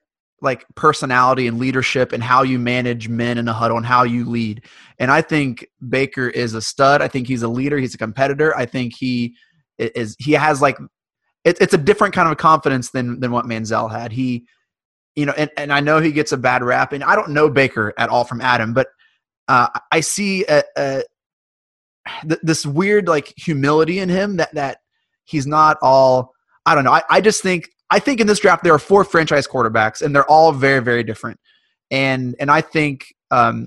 like 0.43 0.65
personality 0.75 1.47
and 1.47 1.59
leadership 1.59 2.13
and 2.13 2.23
how 2.23 2.43
you 2.43 2.59
manage 2.59 3.09
men 3.09 3.37
in 3.37 3.47
a 3.47 3.53
huddle 3.53 3.77
and 3.77 3.85
how 3.85 4.05
you 4.05 4.25
lead. 4.25 4.65
And 4.99 5.11
I 5.11 5.21
think 5.21 5.67
Baker 5.87 6.29
is 6.29 6.55
a 6.55 6.63
stud. 6.63 7.03
I 7.03 7.09
think 7.09 7.27
he's 7.27 7.43
a 7.43 7.49
leader. 7.49 7.77
He's 7.79 7.95
a 7.95 7.99
competitor. 7.99 8.57
I 8.57 8.65
think 8.65 8.97
he 8.97 9.35
is, 9.79 10.17
he 10.19 10.33
has 10.33 10.63
like, 10.63 10.79
it, 11.45 11.59
it's 11.61 11.75
a 11.75 11.79
different 11.79 12.15
kind 12.15 12.31
of 12.31 12.39
confidence 12.39 12.91
than, 12.91 13.21
than 13.21 13.33
what 13.33 13.45
Manziel 13.45 13.91
had. 13.91 14.13
He, 14.13 14.47
you 15.15 15.27
know, 15.27 15.35
and, 15.37 15.51
and 15.59 15.73
I 15.73 15.81
know 15.81 16.01
he 16.01 16.13
gets 16.13 16.33
a 16.33 16.39
bad 16.39 16.63
rap 16.63 16.93
and 16.93 17.05
I 17.05 17.17
don't 17.17 17.31
know 17.31 17.51
Baker 17.51 17.93
at 17.99 18.09
all 18.09 18.25
from 18.25 18.41
Adam, 18.41 18.73
but 18.73 18.89
uh, 19.49 19.69
I 19.93 20.01
see 20.01 20.45
a, 20.47 20.63
a, 20.79 21.03
th- 22.27 22.41
this 22.43 22.67
weird 22.67 23.09
like 23.09 23.33
humility 23.37 23.99
in 23.99 24.09
him 24.09 24.37
that, 24.37 24.55
that 24.55 24.79
he's 25.25 25.47
not 25.47 25.77
all, 25.83 26.33
I 26.67 26.75
don't 26.75 26.85
know. 26.85 26.93
I, 26.93 27.03
I 27.11 27.21
just 27.21 27.43
think 27.43 27.69
I 27.91 27.99
think 27.99 28.21
in 28.21 28.27
this 28.27 28.39
draft 28.39 28.63
there 28.63 28.73
are 28.73 28.79
four 28.79 29.05
franchise 29.05 29.47
quarterbacks, 29.47 30.01
and 30.01 30.15
they're 30.15 30.31
all 30.31 30.53
very, 30.53 30.81
very 30.81 31.03
different. 31.03 31.41
And 31.91 32.37
and 32.39 32.51
I 32.51 32.61
think 32.61 33.13
um, 33.31 33.67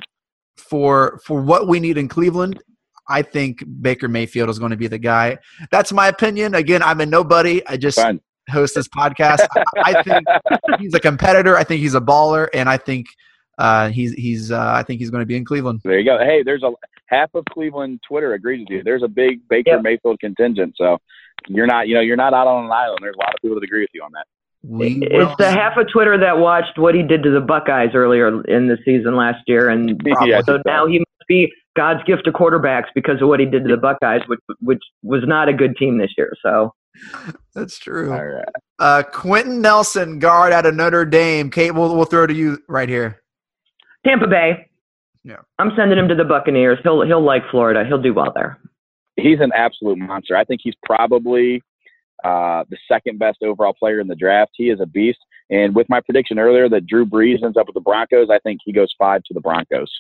for 0.57 1.19
for 1.25 1.41
what 1.41 1.67
we 1.67 1.79
need 1.79 1.97
in 1.97 2.07
Cleveland, 2.07 2.63
I 3.09 3.21
think 3.21 3.63
Baker 3.81 4.07
Mayfield 4.07 4.49
is 4.49 4.59
going 4.59 4.71
to 4.71 4.77
be 4.77 4.87
the 4.87 4.97
guy. 4.97 5.37
That's 5.71 5.91
my 5.91 6.07
opinion. 6.07 6.55
Again, 6.55 6.81
I'm 6.81 7.01
a 7.01 7.05
nobody. 7.05 7.65
I 7.67 7.75
just 7.75 7.99
host 8.49 8.75
this 8.75 8.87
podcast. 8.87 9.45
I, 9.55 9.63
I 9.77 10.03
think 10.03 10.25
he's 10.79 10.93
a 10.93 10.99
competitor. 11.01 11.57
I 11.57 11.65
think 11.65 11.81
he's 11.81 11.95
a 11.95 12.01
baller, 12.01 12.47
and 12.53 12.69
I 12.69 12.77
think 12.77 13.07
uh, 13.57 13.89
he's 13.89 14.13
he's 14.13 14.51
uh, 14.51 14.71
I 14.73 14.83
think 14.83 15.01
he's 15.01 15.09
going 15.09 15.21
to 15.21 15.25
be 15.25 15.35
in 15.35 15.43
Cleveland. 15.43 15.81
There 15.83 15.99
you 15.99 16.05
go. 16.05 16.17
Hey, 16.17 16.43
there's 16.43 16.63
a 16.63 16.71
half 17.13 17.29
of 17.33 17.45
Cleveland 17.51 17.99
Twitter 18.07 18.33
agrees 18.33 18.61
with 18.61 18.69
you. 18.69 18.83
There's 18.83 19.03
a 19.03 19.07
big 19.07 19.47
Baker 19.47 19.71
Yep. 19.71 19.83
Mayfield 19.83 20.19
contingent, 20.19 20.75
so 20.77 20.97
you're 21.47 21.67
not, 21.67 21.87
you 21.87 21.95
know, 21.95 22.01
you're 22.01 22.17
not 22.17 22.33
out 22.33 22.47
on 22.47 22.65
an 22.65 22.71
island. 22.71 22.99
There's 23.01 23.15
a 23.15 23.19
lot 23.19 23.29
of 23.29 23.41
people 23.41 23.55
that 23.55 23.63
agree 23.63 23.81
with 23.81 23.89
you 23.93 24.03
on 24.03 24.11
that. 24.13 24.25
We 24.63 24.99
will 24.99 25.29
It's 25.29 25.37
the 25.37 25.51
half 25.51 25.75
of 25.77 25.91
Twitter 25.91 26.17
that 26.17 26.37
watched 26.37 26.77
what 26.77 26.95
he 26.95 27.03
did 27.03 27.21
to 27.23 27.31
the 27.31 27.41
Buckeyes 27.41 27.91
earlier 27.93 28.27
in 28.45 28.67
the 28.67 28.77
season 28.85 29.15
last 29.15 29.43
year, 29.45 29.69
and 29.69 30.01
Yeah, 30.25 30.41
so 30.41 30.61
now 30.65 30.87
he 30.87 30.99
must 30.99 31.27
be 31.27 31.51
God's 31.75 32.01
gift 32.05 32.23
to 32.25 32.31
quarterbacks 32.31 32.87
because 32.95 33.21
of 33.21 33.27
what 33.27 33.41
he 33.41 33.45
did 33.45 33.65
to 33.65 33.69
the 33.69 33.81
Buckeyes, 33.81 34.21
which 34.27 34.39
which 34.61 34.81
was 35.01 35.23
not 35.25 35.49
a 35.49 35.53
good 35.53 35.75
team 35.75 35.97
this 35.97 36.11
year. 36.17 36.33
So 36.41 36.73
That's 37.53 37.77
true. 37.77 38.13
All 38.13 38.25
right. 38.25 38.45
Uh, 38.79 39.03
Quenton 39.03 39.61
Nelson, 39.61 40.19
guard 40.19 40.53
out 40.53 40.65
of 40.65 40.75
Notre 40.75 41.05
Dame. 41.05 41.51
Kate, 41.51 41.71
we'll 41.71 41.93
we'll 41.93 42.05
throw 42.05 42.25
to 42.25 42.33
you 42.33 42.59
right 42.69 42.87
here. 42.87 43.21
Tampa 44.05 44.27
Bay. 44.27 44.69
Yeah. 45.23 45.37
I'm 45.59 45.71
sending 45.77 45.97
him 45.97 46.07
to 46.09 46.15
the 46.15 46.23
Buccaneers. 46.23 46.79
He'll 46.83 47.01
he'll 47.05 47.23
like 47.23 47.43
Florida. 47.49 47.85
He'll 47.87 48.01
do 48.01 48.13
well 48.13 48.31
there. 48.33 48.59
He's 49.15 49.39
an 49.39 49.51
absolute 49.55 49.97
monster. 49.97 50.35
I 50.35 50.43
think 50.43 50.61
he's 50.63 50.75
probably 50.83 51.61
uh, 52.23 52.63
the 52.69 52.77
second 52.87 53.19
best 53.19 53.43
overall 53.43 53.73
player 53.73 53.99
in 53.99 54.07
the 54.07 54.15
draft. 54.15 54.51
He 54.55 54.69
is 54.69 54.79
a 54.79 54.85
beast. 54.85 55.19
And 55.49 55.75
with 55.75 55.87
my 55.89 56.01
prediction 56.01 56.39
earlier 56.39 56.67
that 56.69 56.87
Drew 56.87 57.05
Brees 57.05 57.43
ends 57.43 57.57
up 57.57 57.67
with 57.67 57.75
the 57.75 57.81
Broncos, 57.81 58.29
I 58.31 58.39
think 58.39 58.61
he 58.63 58.71
goes 58.71 58.93
five 58.97 59.23
to 59.25 59.33
the 59.33 59.41
Broncos. 59.41 59.91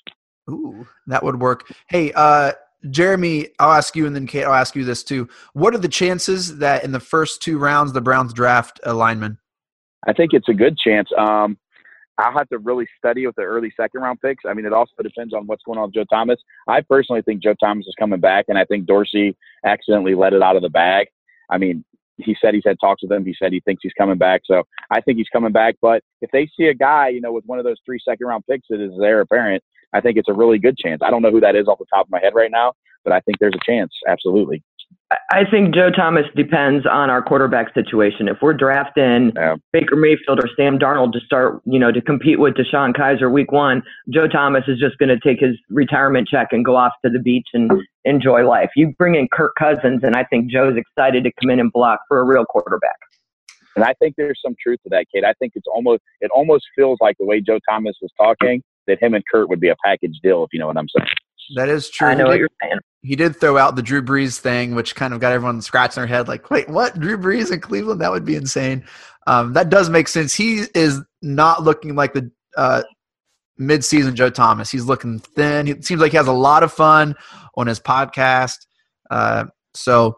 Ooh, 0.49 0.87
that 1.07 1.23
would 1.23 1.39
work. 1.39 1.71
Hey, 1.87 2.11
uh, 2.13 2.53
Jeremy, 2.89 3.49
I'll 3.59 3.71
ask 3.71 3.95
you, 3.95 4.05
and 4.05 4.15
then 4.15 4.27
Kate, 4.27 4.43
I'll 4.43 4.53
ask 4.53 4.75
you 4.75 4.83
this 4.83 5.03
too. 5.03 5.29
What 5.53 5.73
are 5.73 5.77
the 5.79 5.87
chances 5.87 6.57
that 6.57 6.83
in 6.83 6.91
the 6.91 6.99
first 6.99 7.41
two 7.41 7.57
rounds 7.57 7.93
the 7.93 8.01
Browns 8.01 8.33
draft 8.33 8.79
a 8.83 8.93
lineman? 8.93 9.37
I 10.05 10.13
think 10.13 10.33
it's 10.33 10.49
a 10.49 10.53
good 10.53 10.77
chance. 10.77 11.09
Um, 11.17 11.57
I'll 12.17 12.37
have 12.37 12.49
to 12.49 12.59
really 12.59 12.87
study 12.97 13.25
with 13.25 13.35
the 13.35 13.41
early 13.43 13.73
second 13.75 14.01
round 14.01 14.21
picks. 14.21 14.43
I 14.47 14.53
mean, 14.53 14.65
it 14.65 14.73
also 14.73 14.91
depends 15.01 15.33
on 15.33 15.47
what's 15.47 15.63
going 15.63 15.79
on 15.79 15.85
with 15.85 15.95
Joe 15.95 16.05
Thomas. 16.05 16.39
I 16.67 16.81
personally 16.81 17.21
think 17.23 17.41
Joe 17.41 17.55
Thomas 17.59 17.87
is 17.87 17.95
coming 17.97 18.19
back, 18.19 18.45
and 18.47 18.57
I 18.57 18.65
think 18.65 18.85
Dorsey 18.85 19.35
accidentally 19.65 20.15
let 20.15 20.33
it 20.33 20.43
out 20.43 20.55
of 20.55 20.61
the 20.61 20.69
bag. 20.69 21.07
I 21.49 21.57
mean, 21.57 21.83
he 22.17 22.35
said 22.39 22.53
he's 22.53 22.63
had 22.65 22.77
talks 22.79 23.01
with 23.01 23.11
him. 23.11 23.25
He 23.25 23.35
said 23.37 23.51
he 23.51 23.59
thinks 23.61 23.81
he's 23.83 23.93
coming 23.97 24.17
back. 24.17 24.41
So 24.45 24.63
I 24.91 25.01
think 25.01 25.17
he's 25.17 25.29
coming 25.29 25.51
back. 25.51 25.75
But 25.81 26.03
if 26.21 26.29
they 26.31 26.47
see 26.55 26.65
a 26.65 26.73
guy, 26.73 27.09
you 27.09 27.21
know, 27.21 27.31
with 27.31 27.45
one 27.45 27.57
of 27.57 27.65
those 27.65 27.77
three 27.85 27.99
second 28.07 28.27
round 28.27 28.43
picks 28.47 28.67
that 28.69 28.79
is 28.79 28.91
there 28.99 29.21
apparent, 29.21 29.63
I 29.93 30.01
think 30.01 30.17
it's 30.17 30.29
a 30.29 30.33
really 30.33 30.59
good 30.59 30.77
chance. 30.77 31.01
I 31.03 31.09
don't 31.09 31.21
know 31.21 31.31
who 31.31 31.41
that 31.41 31.55
is 31.55 31.67
off 31.67 31.79
the 31.79 31.85
top 31.93 32.05
of 32.07 32.11
my 32.11 32.19
head 32.19 32.33
right 32.35 32.51
now, 32.51 32.73
but 33.03 33.13
I 33.13 33.19
think 33.21 33.39
there's 33.39 33.55
a 33.55 33.65
chance. 33.71 33.91
Absolutely. 34.07 34.63
I 35.31 35.43
think 35.49 35.75
Joe 35.75 35.89
Thomas 35.91 36.25
depends 36.35 36.85
on 36.85 37.09
our 37.09 37.21
quarterback 37.21 37.73
situation. 37.73 38.27
If 38.27 38.37
we're 38.41 38.53
drafting 38.53 39.31
yeah. 39.35 39.55
Baker 39.71 39.95
Mayfield 39.95 40.39
or 40.39 40.49
Sam 40.55 40.79
Darnold 40.79 41.11
to 41.13 41.19
start, 41.19 41.61
you 41.65 41.77
know, 41.77 41.91
to 41.91 42.01
compete 42.01 42.39
with 42.39 42.55
DeShone 42.55 42.95
Kizer 42.95 43.31
week 43.31 43.51
one, 43.51 43.83
Joe 44.09 44.27
Thomas 44.27 44.63
is 44.67 44.79
just 44.79 44.97
going 44.97 45.09
to 45.09 45.19
take 45.19 45.39
his 45.39 45.55
retirement 45.69 46.27
check 46.27 46.47
and 46.51 46.65
go 46.65 46.75
off 46.75 46.93
to 47.05 47.11
the 47.11 47.19
beach 47.19 47.47
and 47.53 47.71
enjoy 48.05 48.47
life. 48.47 48.69
You 48.75 48.93
bring 48.97 49.15
in 49.15 49.27
Kirk 49.31 49.53
Cousins, 49.57 50.01
and 50.03 50.15
I 50.15 50.23
think 50.23 50.51
Joe's 50.51 50.77
excited 50.77 51.23
to 51.25 51.31
come 51.41 51.49
in 51.51 51.59
and 51.59 51.71
block 51.71 51.99
for 52.07 52.19
a 52.19 52.23
real 52.23 52.45
quarterback. 52.45 52.97
And 53.75 53.83
I 53.83 53.93
think 53.93 54.15
there's 54.17 54.39
some 54.43 54.55
truth 54.61 54.79
to 54.83 54.89
that, 54.89 55.05
Kate. 55.13 55.25
I 55.25 55.33
think 55.33 55.53
it's 55.55 55.67
almost 55.71 56.01
it 56.21 56.31
almost 56.31 56.65
feels 56.75 56.97
like 57.01 57.17
the 57.17 57.25
way 57.25 57.41
Joe 57.41 57.59
Thomas 57.69 57.95
was 58.01 58.11
talking 58.17 58.61
that 58.87 59.01
him 59.01 59.13
and 59.13 59.23
Kurt 59.31 59.49
would 59.49 59.59
be 59.59 59.69
a 59.69 59.75
package 59.83 60.19
deal, 60.21 60.43
if 60.43 60.49
you 60.53 60.59
know 60.59 60.67
what 60.67 60.77
I'm 60.77 60.87
saying. 60.97 61.09
That 61.55 61.69
is 61.69 61.89
true. 61.89 62.07
I 62.07 62.15
know 62.15 62.25
what 62.25 62.37
you're 62.37 62.49
saying. 62.61 62.79
He 63.01 63.15
did 63.15 63.35
throw 63.35 63.57
out 63.57 63.75
the 63.75 63.81
Drew 63.81 64.01
Brees 64.01 64.39
thing, 64.39 64.75
which 64.75 64.95
kind 64.95 65.13
of 65.13 65.19
got 65.19 65.33
everyone 65.33 65.61
scratching 65.61 66.01
their 66.01 66.07
head, 66.07 66.27
like, 66.27 66.49
"Wait, 66.49 66.69
what? 66.69 66.99
Drew 66.99 67.17
Brees 67.17 67.51
in 67.51 67.59
Cleveland? 67.59 68.01
That 68.01 68.11
would 68.11 68.25
be 68.25 68.35
insane." 68.35 68.85
Um, 69.27 69.53
that 69.53 69.69
does 69.69 69.89
make 69.89 70.07
sense. 70.07 70.33
He 70.33 70.63
is 70.73 71.01
not 71.21 71.63
looking 71.63 71.95
like 71.95 72.13
the 72.13 72.31
uh, 72.57 72.83
mid-season 73.57 74.15
Joe 74.15 74.29
Thomas. 74.29 74.71
He's 74.71 74.85
looking 74.85 75.19
thin. 75.19 75.67
He 75.67 75.81
seems 75.81 76.01
like 76.01 76.11
he 76.11 76.17
has 76.17 76.27
a 76.27 76.33
lot 76.33 76.63
of 76.63 76.71
fun 76.71 77.15
on 77.55 77.67
his 77.67 77.79
podcast. 77.79 78.65
Uh, 79.09 79.45
so 79.73 80.17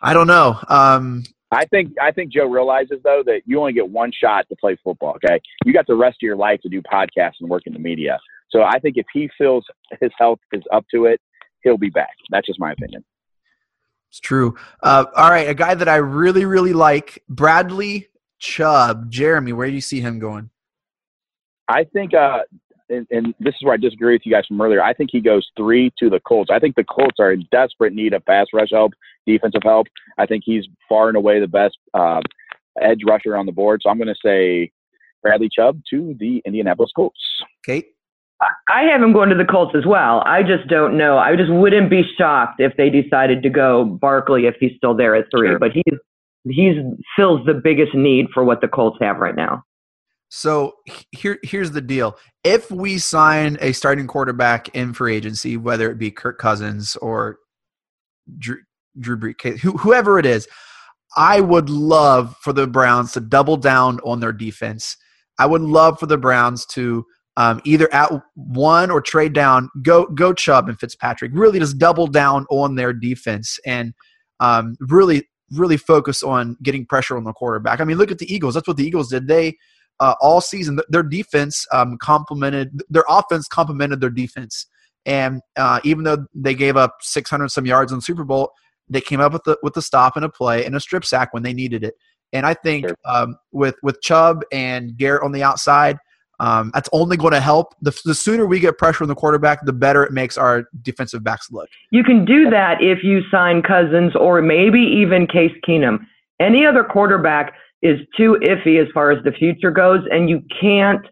I 0.00 0.14
don't 0.14 0.26
know. 0.26 0.58
Um, 0.68 1.24
I 1.52 1.66
think 1.66 1.92
I 2.00 2.10
think 2.10 2.32
Joe 2.32 2.46
realizes 2.46 3.00
though 3.04 3.22
that 3.26 3.42
you 3.44 3.60
only 3.60 3.74
get 3.74 3.88
one 3.88 4.10
shot 4.12 4.48
to 4.48 4.56
play 4.56 4.76
football. 4.82 5.16
Okay, 5.16 5.40
you 5.64 5.72
got 5.72 5.86
the 5.86 5.94
rest 5.94 6.16
of 6.16 6.22
your 6.22 6.36
life 6.36 6.60
to 6.62 6.68
do 6.68 6.80
podcasts 6.82 7.34
and 7.40 7.48
work 7.48 7.62
in 7.66 7.74
the 7.74 7.78
media. 7.78 8.18
So 8.52 8.62
I 8.62 8.78
think 8.78 8.96
if 8.96 9.06
he 9.12 9.30
feels 9.38 9.64
his 10.00 10.10
health 10.18 10.38
is 10.52 10.62
up 10.72 10.84
to 10.92 11.06
it, 11.06 11.20
he'll 11.62 11.78
be 11.78 11.90
back. 11.90 12.14
That's 12.30 12.46
just 12.46 12.60
my 12.60 12.72
opinion. 12.72 13.04
It's 14.10 14.20
true. 14.20 14.54
Uh, 14.82 15.06
all 15.16 15.30
right, 15.30 15.48
a 15.48 15.54
guy 15.54 15.74
that 15.74 15.88
I 15.88 15.96
really 15.96 16.44
really 16.44 16.74
like, 16.74 17.22
Bradley 17.28 18.08
Chubb. 18.38 19.10
Jeremy, 19.10 19.52
where 19.52 19.68
do 19.68 19.74
you 19.74 19.80
see 19.80 20.00
him 20.00 20.18
going? 20.18 20.50
I 21.68 21.84
think 21.84 22.12
uh, 22.12 22.40
and, 22.90 23.06
and, 23.10 23.34
this 23.40 23.54
is 23.54 23.62
where 23.62 23.74
I 23.74 23.78
disagree 23.78 24.14
with 24.14 24.22
you 24.24 24.32
guys 24.32 24.44
from 24.46 24.60
earlier. 24.60 24.82
I 24.82 24.92
think 24.92 25.10
he 25.10 25.20
goes 25.20 25.48
three 25.56 25.90
to 25.98 26.10
the 26.10 26.20
Colts. 26.20 26.50
I 26.52 26.58
think 26.58 26.76
the 26.76 26.84
Colts 26.84 27.16
are 27.18 27.32
in 27.32 27.46
desperate 27.50 27.94
need 27.94 28.12
of 28.12 28.24
pass 28.26 28.46
rush 28.52 28.68
help, 28.72 28.92
defensive 29.26 29.62
help. 29.64 29.86
I 30.18 30.26
think 30.26 30.42
he's 30.44 30.64
far 30.88 31.08
and 31.08 31.16
away 31.16 31.40
the 31.40 31.48
best 31.48 31.78
uh, 31.94 32.20
edge 32.80 33.00
rusher 33.06 33.36
on 33.36 33.46
the 33.46 33.52
board. 33.52 33.80
So 33.82 33.90
I'm 33.90 33.98
going 33.98 34.08
to 34.08 34.14
say 34.24 34.70
Bradley 35.22 35.48
Chubb 35.50 35.80
to 35.90 36.14
the 36.18 36.42
Indianapolis 36.44 36.90
Colts. 36.94 37.18
Kate? 37.64 37.91
I 38.68 38.82
have 38.84 39.02
him 39.02 39.12
going 39.12 39.28
to 39.28 39.34
the 39.34 39.44
Colts 39.44 39.74
as 39.76 39.86
well. 39.86 40.22
I 40.26 40.42
just 40.42 40.68
don't 40.68 40.96
know. 40.96 41.18
I 41.18 41.36
just 41.36 41.52
wouldn't 41.52 41.90
be 41.90 42.02
shocked 42.18 42.60
if 42.60 42.76
they 42.76 42.90
decided 42.90 43.42
to 43.42 43.50
go 43.50 43.84
Barkley 43.84 44.46
if 44.46 44.56
he's 44.58 44.72
still 44.76 44.94
there 44.94 45.14
at 45.14 45.26
three. 45.30 45.48
Sure. 45.48 45.58
But 45.58 45.72
he's 45.72 45.98
he's 46.44 46.76
fills 47.16 47.44
the 47.46 47.54
biggest 47.54 47.94
need 47.94 48.26
for 48.34 48.44
what 48.44 48.60
the 48.60 48.68
Colts 48.68 48.98
have 49.00 49.18
right 49.18 49.36
now. 49.36 49.62
So 50.28 50.74
here, 51.12 51.38
here's 51.42 51.72
the 51.72 51.80
deal: 51.80 52.16
if 52.42 52.70
we 52.70 52.98
sign 52.98 53.58
a 53.60 53.72
starting 53.72 54.06
quarterback 54.06 54.74
in 54.74 54.94
free 54.94 55.14
agency, 55.14 55.56
whether 55.56 55.90
it 55.90 55.98
be 55.98 56.10
Kirk 56.10 56.38
Cousins 56.38 56.96
or 56.96 57.38
Drew, 58.38 58.58
Drew 58.98 59.18
Brees, 59.18 59.58
whoever 59.58 60.18
it 60.18 60.26
is, 60.26 60.48
I 61.16 61.40
would 61.40 61.68
love 61.68 62.36
for 62.40 62.52
the 62.52 62.66
Browns 62.66 63.12
to 63.12 63.20
double 63.20 63.56
down 63.56 64.00
on 64.00 64.20
their 64.20 64.32
defense. 64.32 64.96
I 65.38 65.46
would 65.46 65.62
love 65.62 66.00
for 66.00 66.06
the 66.06 66.18
Browns 66.18 66.66
to 66.66 67.04
um, 67.36 67.60
either 67.64 67.92
at 67.94 68.10
one 68.34 68.90
or 68.90 69.00
trade 69.00 69.32
down, 69.32 69.70
go 69.82 70.06
go 70.06 70.32
Chubb 70.32 70.68
and 70.68 70.78
Fitzpatrick. 70.78 71.32
Really, 71.34 71.58
just 71.58 71.78
double 71.78 72.06
down 72.06 72.46
on 72.50 72.74
their 72.74 72.92
defense 72.92 73.58
and 73.64 73.94
um, 74.40 74.76
really 74.80 75.28
really 75.52 75.76
focus 75.76 76.22
on 76.22 76.56
getting 76.62 76.86
pressure 76.86 77.16
on 77.16 77.24
the 77.24 77.32
quarterback. 77.32 77.80
I 77.80 77.84
mean, 77.84 77.98
look 77.98 78.10
at 78.10 78.18
the 78.18 78.32
Eagles. 78.32 78.54
That's 78.54 78.66
what 78.66 78.76
the 78.76 78.86
Eagles 78.86 79.08
did. 79.08 79.28
They 79.28 79.56
uh, 80.00 80.14
all 80.20 80.40
season. 80.40 80.78
Their 80.88 81.02
defense 81.02 81.66
um, 81.72 81.96
complemented 81.98 82.82
their 82.88 83.04
offense 83.08 83.48
complemented 83.48 84.00
their 84.00 84.10
defense, 84.10 84.66
and 85.06 85.40
uh, 85.56 85.80
even 85.84 86.04
though 86.04 86.26
they 86.34 86.54
gave 86.54 86.76
up 86.76 86.96
600 87.00 87.48
some 87.50 87.66
yards 87.66 87.92
in 87.92 87.98
the 87.98 88.02
Super 88.02 88.24
Bowl, 88.24 88.52
they 88.88 89.00
came 89.00 89.20
up 89.20 89.32
with 89.32 89.44
the 89.44 89.58
with 89.62 89.74
the 89.74 89.82
stop 89.82 90.16
and 90.16 90.24
a 90.24 90.28
play 90.28 90.64
and 90.64 90.74
a 90.74 90.80
strip 90.80 91.04
sack 91.04 91.32
when 91.32 91.42
they 91.42 91.54
needed 91.54 91.84
it. 91.84 91.94
And 92.34 92.46
I 92.46 92.54
think 92.54 92.88
sure. 92.88 92.96
um, 93.06 93.36
with 93.52 93.76
with 93.82 94.00
Chubb 94.02 94.42
and 94.52 94.96
Garrett 94.96 95.22
on 95.22 95.32
the 95.32 95.42
outside, 95.42 95.98
um, 96.40 96.70
that's 96.74 96.88
only 96.92 97.16
going 97.16 97.32
to 97.32 97.40
help. 97.40 97.74
The, 97.82 97.98
the 98.04 98.14
sooner 98.14 98.46
we 98.46 98.60
get 98.60 98.78
pressure 98.78 99.04
on 99.04 99.08
the 99.08 99.14
quarterback, 99.14 99.64
the 99.64 99.72
better 99.72 100.02
it 100.02 100.12
makes 100.12 100.36
our 100.36 100.64
defensive 100.82 101.22
backs 101.22 101.50
look. 101.50 101.68
You 101.90 102.02
can 102.02 102.24
do 102.24 102.50
that 102.50 102.82
if 102.82 103.04
you 103.04 103.22
sign 103.30 103.62
Cousins 103.62 104.16
or 104.16 104.42
maybe 104.42 104.80
even 104.80 105.26
Case 105.26 105.52
Keenum. 105.66 105.98
Any 106.40 106.66
other 106.66 106.82
quarterback 106.82 107.54
is 107.82 108.00
too 108.16 108.38
iffy 108.42 108.80
as 108.80 108.88
far 108.92 109.10
as 109.10 109.22
the 109.24 109.32
future 109.32 109.70
goes, 109.70 110.00
and 110.10 110.28
you 110.28 110.42
can't. 110.60 111.04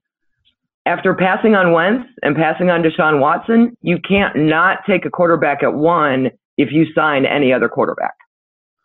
After 0.86 1.14
passing 1.14 1.54
on 1.54 1.72
Wentz 1.72 2.08
and 2.22 2.34
passing 2.34 2.70
on 2.70 2.82
Deshaun 2.82 3.20
Watson, 3.20 3.76
you 3.82 3.98
can't 4.00 4.34
not 4.34 4.78
take 4.86 5.04
a 5.04 5.10
quarterback 5.10 5.62
at 5.62 5.74
one 5.74 6.30
if 6.56 6.72
you 6.72 6.86
sign 6.94 7.26
any 7.26 7.52
other 7.52 7.68
quarterback. 7.68 8.14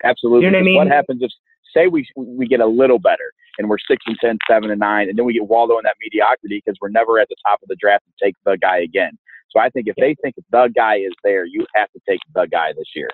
Absolutely. 0.03 0.45
You 0.45 0.51
know 0.51 0.57
what 0.57 0.61
I 0.61 0.65
mean? 0.65 0.77
What 0.77 0.87
happens 0.87 1.21
if 1.23 1.31
say 1.75 1.87
we 1.87 2.07
we 2.15 2.47
get 2.47 2.59
a 2.59 2.65
little 2.65 2.99
better 2.99 3.33
and 3.57 3.69
we're 3.69 3.77
six 3.89 4.03
and 4.07 4.17
10, 4.21 4.37
7 4.49 4.69
and 4.69 4.79
nine, 4.79 5.09
and 5.09 5.17
then 5.17 5.25
we 5.25 5.33
get 5.33 5.47
wallow 5.47 5.77
in 5.77 5.83
that 5.83 5.95
mediocrity 6.01 6.61
because 6.63 6.77
we're 6.81 6.89
never 6.89 7.19
at 7.19 7.27
the 7.29 7.35
top 7.45 7.61
of 7.61 7.69
the 7.69 7.75
draft 7.75 8.03
to 8.05 8.25
take 8.25 8.35
the 8.45 8.57
guy 8.57 8.79
again. 8.79 9.17
So 9.49 9.59
I 9.59 9.69
think 9.69 9.87
if 9.87 9.95
they 9.95 10.15
think 10.21 10.35
the 10.51 10.69
guy 10.75 10.97
is 10.97 11.13
there, 11.23 11.45
you 11.45 11.65
have 11.75 11.91
to 11.93 11.99
take 12.07 12.19
the 12.33 12.47
guy 12.51 12.73
this 12.77 12.87
year. 12.95 13.09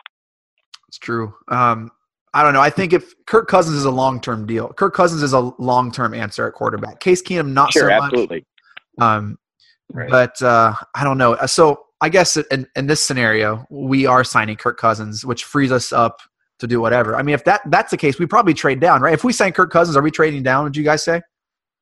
It's 0.87 0.97
true. 0.97 1.33
Um, 1.47 1.91
I 2.33 2.43
don't 2.43 2.53
know. 2.53 2.61
I 2.61 2.69
think 2.69 2.93
if 2.93 3.13
Kirk 3.25 3.47
Cousins 3.47 3.77
is 3.77 3.85
a 3.85 3.91
long 3.91 4.21
term 4.21 4.47
deal, 4.47 4.69
Kirk 4.69 4.93
Cousins 4.93 5.21
is 5.21 5.33
a 5.33 5.53
long 5.59 5.91
term 5.91 6.13
answer 6.13 6.47
at 6.47 6.53
quarterback. 6.53 6.99
Case 6.99 7.21
Keenum, 7.21 7.53
not 7.53 7.71
sure, 7.71 7.89
so 7.89 7.97
much. 7.97 8.03
Absolutely. 8.05 8.45
Um, 8.99 9.37
right. 9.91 10.09
But 10.09 10.41
uh, 10.41 10.73
I 10.95 11.03
don't 11.03 11.17
know. 11.17 11.37
So 11.45 11.83
I 12.01 12.09
guess 12.09 12.37
in, 12.37 12.67
in 12.75 12.87
this 12.87 13.03
scenario, 13.03 13.65
we 13.69 14.05
are 14.05 14.23
signing 14.23 14.55
Kirk 14.55 14.77
Cousins, 14.77 15.25
which 15.25 15.43
frees 15.43 15.71
us 15.71 15.91
up 15.91 16.21
to 16.61 16.67
do 16.67 16.81
whatever. 16.81 17.15
I 17.15 17.21
mean, 17.21 17.35
if 17.35 17.43
that 17.43 17.61
that's 17.67 17.91
the 17.91 17.97
case, 17.97 18.17
we 18.17 18.25
probably 18.25 18.53
trade 18.53 18.79
down, 18.79 19.01
right? 19.01 19.13
If 19.13 19.23
we 19.23 19.33
sign 19.33 19.51
Kirk 19.51 19.71
Cousins, 19.71 19.97
are 19.97 20.01
we 20.01 20.11
trading 20.11 20.43
down? 20.43 20.63
Would 20.63 20.77
you 20.77 20.83
guys 20.83 21.03
say? 21.03 21.21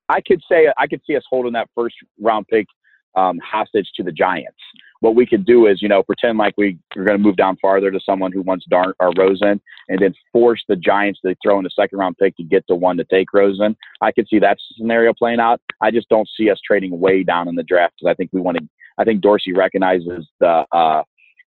I 0.09 0.21
could 0.21 0.41
say 0.51 0.67
I 0.77 0.87
could 0.87 1.01
see 1.05 1.15
us 1.15 1.23
holding 1.29 1.53
that 1.53 1.69
first 1.75 1.95
round 2.19 2.47
pick 2.47 2.65
um, 3.15 3.39
hostage 3.43 3.89
to 3.95 4.03
the 4.03 4.11
Giants 4.11 4.57
what 5.01 5.15
we 5.15 5.25
could 5.25 5.45
do 5.45 5.67
is, 5.67 5.81
you 5.81 5.87
know, 5.87 6.03
pretend 6.03 6.37
like 6.37 6.53
we 6.57 6.77
are 6.95 7.03
going 7.03 7.17
to 7.17 7.23
move 7.23 7.37
down 7.37 7.57
farther 7.61 7.91
to 7.91 7.99
someone 8.05 8.31
who 8.31 8.41
wants 8.41 8.65
Darn 8.69 8.93
or 8.99 9.11
Rosen, 9.17 9.61
and 9.87 9.99
then 9.99 10.13
force 10.31 10.63
the 10.67 10.75
Giants 10.75 11.19
to 11.21 11.35
throw 11.41 11.59
in 11.59 11.65
a 11.65 11.69
second 11.69 11.99
round 11.99 12.17
pick 12.17 12.35
to 12.37 12.43
get 12.43 12.65
the 12.67 12.75
one 12.75 12.97
to 12.97 13.05
take 13.05 13.33
Rosen. 13.33 13.77
I 14.01 14.11
could 14.11 14.27
see 14.27 14.39
that 14.39 14.57
scenario 14.77 15.13
playing 15.13 15.39
out. 15.39 15.61
I 15.81 15.91
just 15.91 16.09
don't 16.09 16.29
see 16.37 16.49
us 16.49 16.59
trading 16.65 16.99
way 16.99 17.23
down 17.23 17.47
in 17.47 17.55
the 17.55 17.63
draft 17.63 17.95
because 17.97 18.11
I 18.11 18.15
think 18.15 18.31
we 18.33 18.41
want 18.41 18.57
to. 18.57 18.67
I 18.97 19.05
think 19.05 19.21
Dorsey 19.21 19.53
recognizes 19.53 20.27
the 20.41 20.65
uh, 20.73 21.03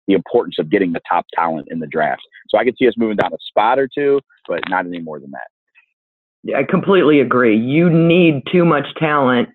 the 0.07 0.13
importance 0.13 0.55
of 0.59 0.69
getting 0.69 0.93
the 0.93 1.01
top 1.09 1.25
talent 1.33 1.67
in 1.69 1.79
the 1.79 1.87
draft. 1.87 2.21
So 2.49 2.57
I 2.57 2.63
could 2.63 2.75
see 2.77 2.87
us 2.87 2.93
moving 2.97 3.17
down 3.17 3.33
a 3.33 3.37
spot 3.47 3.79
or 3.79 3.87
two, 3.93 4.21
but 4.47 4.61
not 4.69 4.85
any 4.85 4.99
more 4.99 5.19
than 5.19 5.31
that. 5.31 5.47
Yeah, 6.43 6.59
I 6.59 6.63
completely 6.63 7.19
agree. 7.19 7.57
You 7.57 7.89
need 7.89 8.43
too 8.51 8.63
much 8.63 8.85
talent 8.97 9.49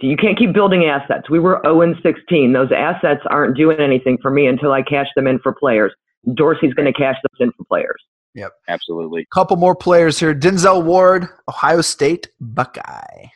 you 0.00 0.16
can't 0.16 0.38
keep 0.38 0.52
building 0.52 0.84
assets. 0.84 1.30
We 1.30 1.38
were 1.38 1.60
0 1.64 1.80
and 1.80 1.96
16. 2.02 2.52
Those 2.52 2.70
assets 2.76 3.22
aren't 3.30 3.56
doing 3.56 3.80
anything 3.80 4.18
for 4.20 4.30
me 4.30 4.46
until 4.46 4.72
I 4.72 4.82
cash 4.82 5.06
them 5.16 5.26
in 5.26 5.38
for 5.38 5.54
players. 5.54 5.92
Dorsey's 6.34 6.74
going 6.74 6.92
to 6.92 6.92
cash 6.92 7.16
those 7.22 7.46
in 7.46 7.52
for 7.52 7.64
players. 7.64 8.02
Yep, 8.34 8.52
absolutely. 8.68 9.26
Couple 9.32 9.56
more 9.56 9.74
players 9.74 10.18
here. 10.18 10.34
Denzel 10.34 10.84
Ward, 10.84 11.28
Ohio 11.48 11.80
State 11.80 12.28
Buckeye. 12.40 13.26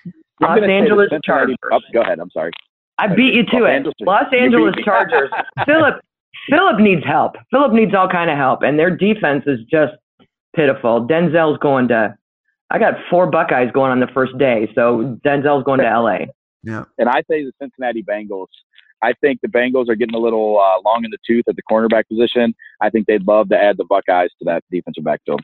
Los 0.41 0.61
Angeles 0.63 1.09
oh, 1.13 1.19
Chargers. 1.25 1.57
Oh, 1.73 1.81
go 1.95 2.03
ahead. 2.03 2.19
I'm 2.19 2.31
sorry. 2.31 2.51
I 2.99 3.07
beat 3.15 3.33
you 3.33 3.45
to 3.45 3.61
Los 3.61 3.63
it. 3.63 3.73
Angeles, 3.73 3.95
Los 4.01 4.35
Angeles 4.35 4.75
Chargers. 4.85 5.31
Philip 5.65 5.95
Philip 6.49 6.81
needs 6.81 7.05
help. 7.05 7.37
Philip 7.51 7.73
needs 7.73 7.95
all 7.95 8.09
kind 8.09 8.31
of 8.31 8.37
help, 8.37 8.63
and 8.63 8.79
their 8.79 8.95
defense 8.95 9.45
is 9.47 9.61
just 9.71 9.93
pitiful. 10.55 11.07
Denzel's 11.07 11.59
going 11.59 11.89
to. 11.89 12.17
I 12.71 12.79
got 12.79 12.95
four 13.11 13.27
Buckeyes 13.27 13.71
going 13.73 13.91
on 13.91 14.01
the 14.01 14.09
first 14.15 14.37
day, 14.39 14.71
so 14.75 15.19
Denzel's 15.25 15.65
going 15.65 15.81
to 15.81 16.01
LA. 16.01 16.27
Yeah. 16.63 16.85
And 16.99 17.09
I 17.09 17.23
say 17.29 17.45
the 17.45 17.53
Cincinnati 17.61 18.03
Bengals. 18.03 18.47
I 19.03 19.15
think 19.21 19.41
the 19.41 19.49
Bengals 19.49 19.89
are 19.89 19.95
getting 19.95 20.15
a 20.15 20.19
little 20.19 20.59
uh, 20.59 20.81
long 20.85 21.05
in 21.05 21.11
the 21.11 21.19
tooth 21.27 21.45
at 21.49 21.57
the 21.57 21.63
cornerback 21.63 22.05
position. 22.09 22.55
I 22.81 22.91
think 22.91 23.07
they'd 23.07 23.27
love 23.27 23.49
to 23.49 23.57
add 23.57 23.77
the 23.77 23.85
Buckeyes 23.85 24.31
to 24.39 24.45
that 24.45 24.63
defensive 24.71 25.05
backfield. 25.05 25.41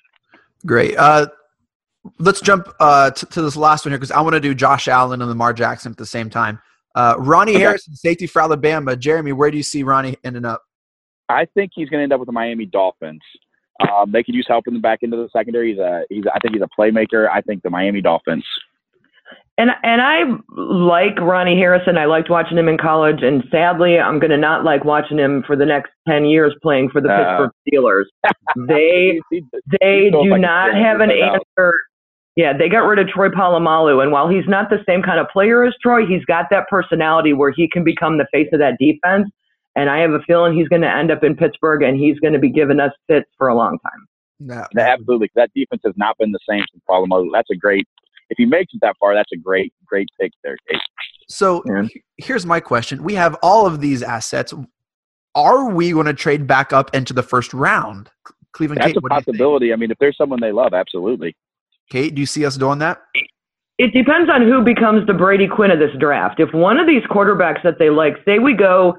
Great. 0.64 0.96
Uh, 0.96 1.26
let's 2.18 2.40
jump 2.40 2.68
uh, 2.80 3.10
to, 3.10 3.26
to 3.26 3.42
this 3.42 3.56
last 3.56 3.84
one 3.84 3.92
here 3.92 3.98
because 3.98 4.10
I 4.10 4.20
want 4.20 4.34
to 4.34 4.40
do 4.40 4.54
Josh 4.54 4.88
Allen 4.88 5.20
and 5.20 5.28
Lamar 5.28 5.52
Jackson 5.52 5.92
at 5.92 5.98
the 5.98 6.06
same 6.06 6.30
time. 6.30 6.60
Uh, 6.94 7.14
Ronnie 7.18 7.52
okay. 7.52 7.60
Harrison, 7.60 7.94
safety 7.94 8.26
for 8.26 8.40
Alabama. 8.40 8.96
Jeremy, 8.96 9.32
where 9.32 9.50
do 9.50 9.56
you 9.56 9.62
see 9.62 9.82
Ronnie 9.82 10.16
ending 10.24 10.44
up? 10.44 10.62
I 11.28 11.46
think 11.54 11.72
he's 11.74 11.88
going 11.88 12.00
to 12.00 12.02
end 12.04 12.12
up 12.12 12.20
with 12.20 12.26
the 12.26 12.32
Miami 12.32 12.66
Dolphins. 12.66 13.22
Um, 13.92 14.10
they 14.12 14.22
could 14.22 14.34
use 14.34 14.46
help 14.48 14.66
in 14.66 14.74
the 14.74 14.80
back 14.80 15.00
end 15.02 15.12
of 15.12 15.20
the 15.20 15.28
secondary. 15.36 15.70
He's 15.72 15.78
a, 15.78 16.02
he's, 16.08 16.24
I 16.34 16.38
think 16.38 16.54
he's 16.54 16.62
a 16.62 16.80
playmaker. 16.80 17.28
I 17.28 17.40
think 17.42 17.62
the 17.62 17.70
Miami 17.70 18.00
Dolphins. 18.00 18.44
And 19.58 19.70
and 19.82 20.02
I 20.02 20.24
like 20.50 21.18
Ronnie 21.18 21.56
Harrison. 21.56 21.96
I 21.96 22.04
liked 22.04 22.28
watching 22.28 22.58
him 22.58 22.68
in 22.68 22.76
college, 22.76 23.22
and 23.22 23.42
sadly, 23.50 23.98
I'm 23.98 24.18
going 24.18 24.30
to 24.30 24.36
not 24.36 24.64
like 24.64 24.84
watching 24.84 25.18
him 25.18 25.42
for 25.46 25.56
the 25.56 25.64
next 25.64 25.90
ten 26.06 26.26
years 26.26 26.54
playing 26.62 26.90
for 26.90 27.00
the 27.00 27.08
uh, 27.08 27.16
Pittsburgh 27.16 27.50
Steelers. 27.66 28.04
They 28.68 29.20
they 29.80 30.10
do 30.10 30.38
not 30.38 30.74
have 30.74 31.00
an 31.00 31.10
answer. 31.10 31.74
Yeah, 32.36 32.52
they 32.56 32.68
got 32.68 32.80
rid 32.80 32.98
of 32.98 33.08
Troy 33.08 33.30
Polamalu, 33.30 34.02
and 34.02 34.12
while 34.12 34.28
he's 34.28 34.46
not 34.46 34.68
the 34.68 34.84
same 34.86 35.02
kind 35.02 35.18
of 35.18 35.26
player 35.28 35.64
as 35.64 35.74
Troy, 35.82 36.06
he's 36.06 36.24
got 36.26 36.46
that 36.50 36.68
personality 36.68 37.32
where 37.32 37.50
he 37.50 37.68
can 37.68 37.82
become 37.82 38.18
the 38.18 38.26
face 38.30 38.48
of 38.52 38.58
that 38.60 38.76
defense. 38.78 39.28
And 39.76 39.90
I 39.90 39.98
have 39.98 40.10
a 40.10 40.20
feeling 40.26 40.56
he's 40.56 40.68
going 40.68 40.82
to 40.82 40.90
end 40.90 41.10
up 41.10 41.22
in 41.22 41.36
Pittsburgh, 41.36 41.82
and 41.82 41.98
he's 41.98 42.18
going 42.18 42.32
to 42.32 42.38
be 42.38 42.50
giving 42.50 42.80
us 42.80 42.92
fits 43.06 43.28
for 43.36 43.48
a 43.48 43.54
long 43.54 43.78
time. 43.78 44.06
No, 44.38 44.64
absolutely. 44.78 45.30
That 45.34 45.50
defense 45.54 45.82
has 45.84 45.94
not 45.96 46.18
been 46.18 46.32
the 46.32 46.38
same 46.48 46.62
since 46.72 46.82
Polamalu. 46.88 47.28
That's 47.32 47.50
a 47.50 47.56
great 47.56 47.86
if 48.30 48.36
he 48.38 48.44
makes 48.44 48.72
it 48.74 48.80
that 48.82 48.96
far, 48.98 49.14
that's 49.14 49.32
a 49.32 49.36
great, 49.36 49.72
great 49.84 50.08
pick 50.20 50.32
there, 50.42 50.56
Kate. 50.68 50.80
So 51.28 51.62
yeah. 51.66 51.86
here's 52.16 52.46
my 52.46 52.60
question: 52.60 53.02
We 53.02 53.14
have 53.14 53.36
all 53.42 53.66
of 53.66 53.80
these 53.80 54.02
assets. 54.02 54.54
Are 55.34 55.70
we 55.70 55.92
going 55.92 56.06
to 56.06 56.14
trade 56.14 56.46
back 56.46 56.72
up 56.72 56.94
into 56.94 57.12
the 57.12 57.22
first 57.22 57.52
round? 57.52 58.10
Cleveland. 58.52 58.80
That's 58.80 58.94
Kate, 58.94 59.02
a 59.04 59.08
possibility. 59.08 59.72
I 59.72 59.76
mean, 59.76 59.90
if 59.90 59.98
there's 59.98 60.16
someone 60.16 60.40
they 60.40 60.52
love, 60.52 60.72
absolutely. 60.72 61.36
Kate, 61.90 62.14
do 62.14 62.20
you 62.20 62.26
see 62.26 62.44
us 62.44 62.56
doing 62.56 62.78
that? 62.78 63.02
It 63.78 63.92
depends 63.92 64.30
on 64.30 64.42
who 64.42 64.64
becomes 64.64 65.06
the 65.06 65.12
Brady 65.12 65.46
Quinn 65.46 65.70
of 65.70 65.78
this 65.78 65.90
draft. 66.00 66.40
If 66.40 66.54
one 66.54 66.78
of 66.78 66.86
these 66.86 67.02
quarterbacks 67.02 67.62
that 67.62 67.78
they 67.78 67.90
like, 67.90 68.14
say 68.24 68.38
we 68.38 68.54
go, 68.54 68.96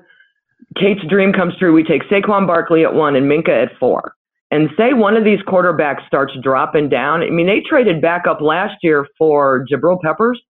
Kate's 0.76 1.06
dream 1.08 1.34
comes 1.34 1.56
true, 1.58 1.74
we 1.74 1.84
take 1.84 2.04
Saquon 2.04 2.46
Barkley 2.46 2.84
at 2.84 2.94
one 2.94 3.16
and 3.16 3.30
Minkah 3.30 3.64
at 3.64 3.78
four 3.80 4.14
and 4.52 4.70
say 4.78 4.94
one 4.94 5.18
of 5.18 5.24
these 5.24 5.40
quarterbacks 5.40 6.06
starts 6.08 6.34
dropping 6.42 6.90
down. 6.90 7.22
I 7.22 7.30
mean, 7.30 7.48
they 7.48 7.62
traded 7.62 8.02
back 8.02 8.28
up 8.28 8.42
last 8.42 8.76
year 8.82 9.08
for 9.18 9.66
Jabril 9.72 10.02
Peppers. 10.02 10.42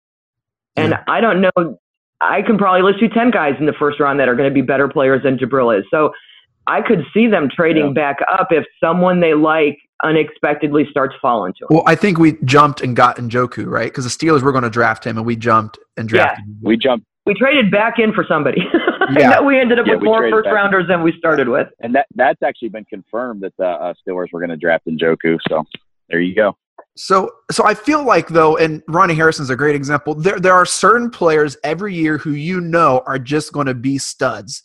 And 0.75 0.91
yeah. 0.91 1.03
I 1.07 1.21
don't 1.21 1.41
know, 1.41 1.79
I 2.21 2.41
can 2.41 2.57
probably 2.57 2.83
list 2.83 3.01
you 3.01 3.09
10 3.09 3.31
guys 3.31 3.55
in 3.59 3.65
the 3.65 3.73
first 3.73 3.99
round 3.99 4.19
that 4.19 4.29
are 4.29 4.35
going 4.35 4.49
to 4.49 4.53
be 4.53 4.61
better 4.61 4.87
players 4.87 5.23
than 5.23 5.37
Jabril 5.37 5.77
is. 5.77 5.85
So 5.89 6.11
I 6.67 6.81
could 6.81 7.03
see 7.13 7.27
them 7.27 7.49
trading 7.49 7.87
yeah. 7.87 7.93
back 7.93 8.17
up 8.31 8.47
if 8.51 8.65
someone 8.79 9.19
they 9.19 9.33
like 9.33 9.77
unexpectedly 10.03 10.85
starts 10.91 11.15
falling 11.21 11.53
to 11.53 11.65
them. 11.67 11.77
Well, 11.77 11.83
I 11.87 11.95
think 11.95 12.19
we 12.19 12.37
jumped 12.43 12.81
and 12.81 12.95
got 12.95 13.17
Njoku, 13.17 13.65
right? 13.65 13.87
Because 13.91 14.03
the 14.03 14.11
Steelers 14.11 14.43
were 14.43 14.51
going 14.51 14.63
to 14.63 14.69
draft 14.69 15.05
him, 15.05 15.17
and 15.17 15.25
we 15.25 15.35
jumped 15.35 15.79
and 15.95 16.07
drafted 16.07 16.45
yeah. 16.45 16.53
him. 16.53 16.59
We 16.61 16.77
jumped 16.77 17.07
we 17.27 17.33
traded 17.33 17.69
back 17.69 17.99
in 17.99 18.13
for 18.13 18.25
somebody. 18.27 18.61
Yeah. 19.17 19.39
we 19.39 19.57
ended 19.57 19.79
up 19.79 19.87
yeah, 19.87 19.93
with 19.93 20.03
more 20.03 20.29
first 20.29 20.49
rounders 20.51 20.85
than 20.89 21.01
we 21.01 21.13
started 21.17 21.47
with. 21.47 21.69
And 21.79 21.95
that 21.95 22.07
that's 22.15 22.43
actually 22.43 22.67
been 22.67 22.83
confirmed 22.83 23.39
that 23.39 23.53
the 23.57 23.65
uh, 23.67 23.93
Steelers 24.05 24.33
were 24.33 24.41
going 24.41 24.49
to 24.49 24.57
draft 24.57 24.85
Njoku. 24.85 25.37
So 25.47 25.63
there 26.09 26.19
you 26.19 26.35
go. 26.35 26.57
So, 26.97 27.31
so 27.49 27.65
I 27.65 27.73
feel 27.73 28.03
like 28.03 28.27
though, 28.27 28.57
and 28.57 28.83
Ronnie 28.89 29.15
Harrison's 29.15 29.49
a 29.49 29.55
great 29.55 29.77
example. 29.77 30.13
There, 30.13 30.37
there 30.41 30.53
are 30.53 30.65
certain 30.65 31.09
players 31.09 31.55
every 31.63 31.95
year 31.95 32.17
who 32.17 32.31
you 32.31 32.59
know 32.59 33.01
are 33.07 33.17
just 33.17 33.53
going 33.53 33.67
to 33.67 33.73
be 33.73 33.97
studs. 33.97 34.61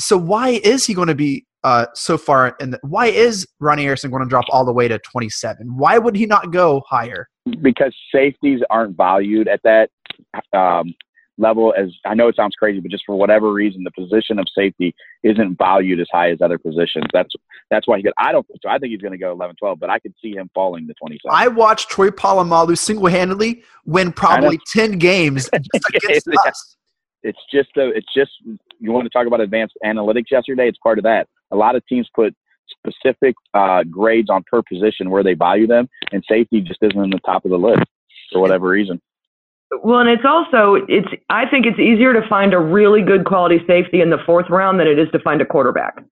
So 0.00 0.16
why 0.16 0.60
is 0.64 0.84
he 0.84 0.92
going 0.92 1.08
to 1.08 1.14
be 1.14 1.46
uh, 1.62 1.86
so 1.94 2.18
far? 2.18 2.56
And 2.60 2.76
why 2.82 3.06
is 3.06 3.46
Ronnie 3.60 3.84
Harrison 3.84 4.10
going 4.10 4.24
to 4.24 4.28
drop 4.28 4.46
all 4.48 4.64
the 4.64 4.72
way 4.72 4.88
to 4.88 4.98
27? 4.98 5.76
Why 5.76 5.98
would 5.98 6.16
he 6.16 6.26
not 6.26 6.50
go 6.50 6.82
higher? 6.88 7.28
Because 7.62 7.94
safeties 8.12 8.62
aren't 8.68 8.96
valued 8.96 9.46
at 9.46 9.60
that 9.62 9.90
um, 10.52 10.92
level 11.38 11.74
as 11.76 11.90
I 12.04 12.14
know 12.14 12.28
it 12.28 12.36
sounds 12.36 12.54
crazy, 12.56 12.80
but 12.80 12.90
just 12.90 13.04
for 13.04 13.16
whatever 13.16 13.52
reason, 13.52 13.84
the 13.84 13.90
position 13.90 14.38
of 14.38 14.46
safety 14.56 14.94
isn't 15.22 15.58
valued 15.58 16.00
as 16.00 16.08
high 16.12 16.30
as 16.30 16.40
other 16.40 16.58
positions. 16.58 17.06
That's 17.12 17.32
that's 17.70 17.86
why 17.88 17.98
he 17.98 18.02
got. 18.02 18.14
I 18.18 18.32
don't 18.32 18.46
so. 18.62 18.68
I 18.68 18.78
think 18.78 18.92
he's 18.92 19.00
going 19.00 19.12
to 19.12 19.18
go 19.18 19.32
11, 19.32 19.56
12, 19.56 19.80
but 19.80 19.90
I 19.90 19.98
could 19.98 20.14
see 20.20 20.32
him 20.32 20.50
falling 20.54 20.86
to 20.86 20.94
27. 20.94 21.20
I 21.30 21.48
watched 21.48 21.90
Troy 21.90 22.10
Polamalu 22.10 22.76
single 22.78 23.06
handedly 23.06 23.62
win 23.84 24.12
probably 24.12 24.58
10 24.72 24.98
games 24.98 25.48
against 25.52 26.28
us. 26.46 26.76
It's 27.22 27.38
just 27.52 27.70
a, 27.76 27.88
it's 27.88 28.12
just 28.14 28.32
you 28.78 28.92
want 28.92 29.04
to 29.04 29.10
talk 29.10 29.26
about 29.26 29.40
advanced 29.40 29.74
analytics 29.84 30.30
yesterday. 30.30 30.68
It's 30.68 30.78
part 30.78 30.98
of 30.98 31.04
that. 31.04 31.26
A 31.50 31.56
lot 31.56 31.74
of 31.74 31.86
teams 31.86 32.08
put 32.14 32.34
specific 32.68 33.34
uh, 33.54 33.82
grades 33.84 34.30
on 34.30 34.44
per 34.50 34.62
position 34.62 35.10
where 35.10 35.22
they 35.22 35.34
value 35.34 35.66
them, 35.66 35.88
and 36.12 36.22
safety 36.28 36.60
just 36.60 36.82
isn't 36.82 37.02
in 37.02 37.10
the 37.10 37.20
top 37.20 37.44
of 37.44 37.50
the 37.50 37.58
list 37.58 37.82
for 38.32 38.40
whatever 38.40 38.68
reason. 38.68 39.00
Well, 39.82 40.00
and 40.00 40.08
it's 40.08 40.24
also 40.24 40.76
it's 40.88 41.08
I 41.30 41.46
think 41.48 41.66
it's 41.66 41.78
easier 41.78 42.12
to 42.12 42.26
find 42.28 42.54
a 42.54 42.58
really 42.58 43.02
good 43.02 43.24
quality 43.24 43.58
safety 43.66 44.00
in 44.00 44.10
the 44.10 44.18
fourth 44.24 44.48
round 44.50 44.78
than 44.80 44.86
it 44.86 44.98
is 44.98 45.08
to 45.12 45.18
find 45.18 45.40
a 45.40 45.44
quarterback. 45.44 46.02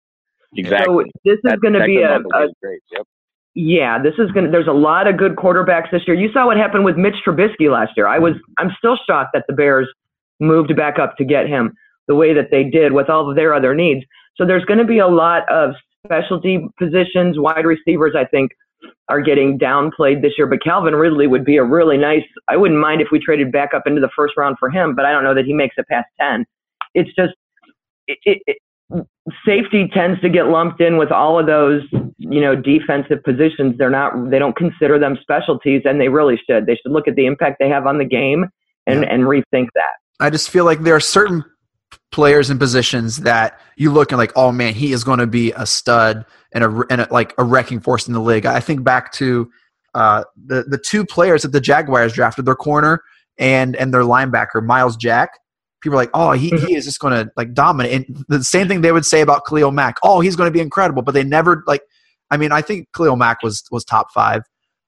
Exactly. 0.57 1.05
So 1.05 1.11
this 1.25 1.38
is 1.44 1.61
going 1.61 1.75
to 1.75 1.85
be 1.85 1.98
a, 1.98 2.18
a 2.18 2.48
yep. 2.90 3.07
yeah. 3.55 4.03
This 4.03 4.14
is 4.18 4.31
going. 4.33 4.46
to 4.46 4.53
There's 4.53 4.66
a 4.66 4.72
lot 4.72 5.07
of 5.07 5.16
good 5.16 5.37
quarterbacks 5.37 5.90
this 5.90 6.03
year. 6.07 6.16
You 6.16 6.31
saw 6.33 6.46
what 6.46 6.57
happened 6.57 6.85
with 6.85 6.96
Mitch 6.96 7.16
Trubisky 7.27 7.70
last 7.70 7.92
year. 7.96 8.07
I 8.07 8.18
was 8.18 8.35
I'm 8.59 8.70
still 8.79 8.98
shocked 9.07 9.31
that 9.35 9.44
the 9.48 9.55
Bears 9.55 9.88
moved 10.40 10.75
back 10.77 10.98
up 10.98 11.16
to 11.16 11.25
get 11.25 11.46
him 11.46 11.72
the 12.09 12.14
way 12.14 12.35
that 12.35 12.51
they 12.51 12.64
did 12.64 12.92
with 12.92 13.09
all 13.09 13.29
of 13.31 13.37
their 13.37 13.55
other 13.55 13.75
needs. 13.75 14.05
So 14.37 14.46
there's 14.46 14.64
going 14.64 14.79
to 14.79 14.85
be 14.85 14.98
a 14.98 15.07
lot 15.07 15.51
of 15.51 15.75
specialty 16.05 16.66
positions, 16.79 17.38
wide 17.38 17.64
receivers. 17.64 18.14
I 18.16 18.25
think 18.25 18.51
are 19.09 19.21
getting 19.21 19.59
downplayed 19.59 20.23
this 20.23 20.33
year. 20.38 20.47
But 20.47 20.62
Calvin 20.62 20.95
Ridley 20.95 21.27
would 21.27 21.45
be 21.45 21.57
a 21.57 21.64
really 21.64 21.97
nice. 21.97 22.25
I 22.49 22.57
wouldn't 22.57 22.81
mind 22.81 23.01
if 23.01 23.09
we 23.12 23.18
traded 23.18 23.53
back 23.53 23.75
up 23.75 23.87
into 23.87 24.01
the 24.01 24.11
first 24.16 24.35
round 24.37 24.57
for 24.59 24.71
him, 24.71 24.95
but 24.95 25.05
I 25.05 25.12
don't 25.12 25.25
know 25.25 25.35
that 25.35 25.45
he 25.45 25.53
makes 25.53 25.75
it 25.79 25.87
past 25.88 26.09
ten. 26.21 26.45
It's 26.95 27.11
just 27.14 27.35
it, 28.07 28.18
it, 28.25 28.42
it, 28.47 29.07
safety 29.47 29.88
tends 29.92 30.21
to 30.21 30.29
get 30.29 30.47
lumped 30.47 30.81
in 30.81 30.97
with 30.97 31.11
all 31.11 31.38
of 31.38 31.47
those 31.47 31.83
you 32.18 32.40
know 32.40 32.57
defensive 32.57 33.23
positions. 33.25 33.77
They're 33.79 33.90
not. 33.90 34.31
They 34.31 34.38
don't 34.38 34.57
consider 34.57 34.99
them 34.99 35.18
specialties, 35.21 35.83
and 35.85 36.01
they 36.01 36.09
really 36.09 36.40
should. 36.49 36.66
They 36.66 36.77
should 36.77 36.92
look 36.92 37.09
at 37.09 37.16
the 37.16 37.27
impact 37.27 37.57
they 37.59 37.68
have 37.68 37.87
on 37.87 37.99
the 37.99 38.05
game 38.05 38.47
and 38.87 39.05
and 39.05 39.25
rethink 39.25 39.68
that. 39.75 39.95
I 40.21 40.31
just 40.31 40.51
feel 40.51 40.64
like 40.64 40.83
there 40.83 40.95
are 40.95 41.01
certain 41.01 41.45
players 42.11 42.51
and 42.51 42.61
positions 42.61 43.18
that 43.18 43.59
you 43.77 43.90
look 43.90 44.12
and 44.12 44.18
like, 44.18 44.33
oh 44.37 44.53
man, 44.53 44.75
he 44.75 44.92
is 44.92 45.03
going 45.03 45.18
to 45.18 45.27
be 45.27 45.53
a 45.53 45.66
stud 45.66 46.25
and 46.55 46.65
a, 46.65 46.85
and 46.91 47.01
a, 47.03 47.09
like 47.11 47.35
a 47.38 47.45
wrecking 47.45 47.81
force 47.81 48.07
in 48.07 48.15
the 48.15 48.21
league. 48.21 48.47
I 48.47 48.61
think 48.61 48.85
back 48.85 49.12
to 49.15 49.51
uh, 49.95 50.25
the 50.47 50.65
the 50.65 50.79
two 50.79 51.05
players 51.05 51.43
that 51.43 51.53
the 51.53 51.61
Jaguars 51.61 52.12
drafted, 52.12 52.45
their 52.45 52.55
corner 52.55 53.03
and 53.38 53.77
and 53.77 53.93
their 53.93 54.03
linebacker, 54.03 54.62
Myles 54.62 54.97
Jack. 54.97 55.38
People 55.83 55.99
are 55.99 56.03
like, 56.03 56.11
oh, 56.15 56.31
he, 56.31 56.49
he 56.49 56.57
mm-hmm. 56.57 56.75
is 56.75 56.85
just 56.85 57.01
going 57.01 57.12
to 57.12 57.33
like 57.37 57.55
dominate. 57.55 58.07
And 58.09 58.25
the 58.29 58.45
same 58.45 58.69
thing 58.69 58.83
they 58.83 58.93
would 58.93 59.05
say 59.05 59.21
about 59.21 59.45
Khalil 59.47 59.73
Mack. 59.73 59.97
Oh, 60.05 60.21
he's 60.21 60.37
going 60.37 60.47
to 60.47 60.53
be 60.53 60.61
incredible. 60.61 61.03
But 61.03 61.12
they 61.12 61.25
never 61.25 61.65
like. 61.67 61.83
I 62.31 62.37
mean, 62.37 62.53
I 62.53 62.62
think 62.62 62.88
Khalil 62.97 63.17
Mack 63.17 63.43
was 63.43 63.65
was 63.71 63.85
top 63.85 64.07
five, 64.15 64.43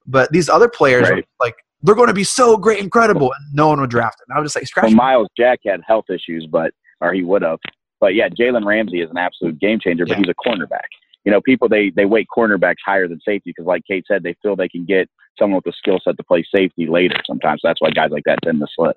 but 0.07 0.31
these 0.33 0.49
other 0.49 0.69
players 0.69 1.11
right. 1.11 1.27
like 1.41 1.55
they're 1.83 1.95
going 1.95 2.09
to 2.09 2.15
be 2.15 2.25
so 2.25 2.57
great, 2.57 2.79
incredible, 2.79 3.33
and 3.33 3.55
no 3.55 3.69
one 3.69 3.81
would 3.81 3.91
draft 3.91 4.17
him. 4.21 4.35
I 4.35 4.41
was 4.41 4.53
just 4.53 4.57
like, 4.57 4.67
scratch. 4.67 4.85
Well, 4.85 4.95
Myles 4.95 5.29
Jack 5.37 5.61
had 5.67 5.81
health 5.87 6.07
issues, 6.09 6.47
but 6.51 6.73
or 7.01 7.13
he 7.13 7.23
would 7.23 7.43
have. 7.43 7.59
But 8.01 8.15
yeah, 8.15 8.29
Jalen 8.29 8.65
Ramsey 8.65 9.01
is 9.01 9.11
an 9.11 9.19
absolute 9.19 9.59
game 9.59 9.81
changer, 9.81 10.07
but 10.07 10.19
yeah. 10.19 10.25
he's 10.25 10.29
a 10.29 10.49
cornerback. 10.49 10.89
You 11.25 11.33
know, 11.33 11.41
people 11.41 11.69
they 11.69 11.91
they 11.91 12.05
weight 12.05 12.27
cornerbacks 12.35 12.77
higher 12.85 13.09
than 13.09 13.21
safety 13.21 13.51
because, 13.51 13.67
like 13.67 13.83
Kate 13.87 14.05
said, 14.07 14.23
they 14.23 14.37
feel 14.43 14.57
they 14.57 14.69
can 14.69 14.85
get 14.85 15.09
someone 15.39 15.61
with 15.65 15.75
a 15.75 15.77
skill 15.77 15.99
set 16.05 16.17
to 16.17 16.25
play 16.25 16.45
safety 16.55 16.87
later. 16.87 17.17
Sometimes 17.27 17.61
that's 17.63 17.81
why 17.81 17.91
guys 17.91 18.11
like 18.11 18.25
that 18.25 18.39
tend 18.43 18.61
to 18.61 18.67
slip. 18.75 18.97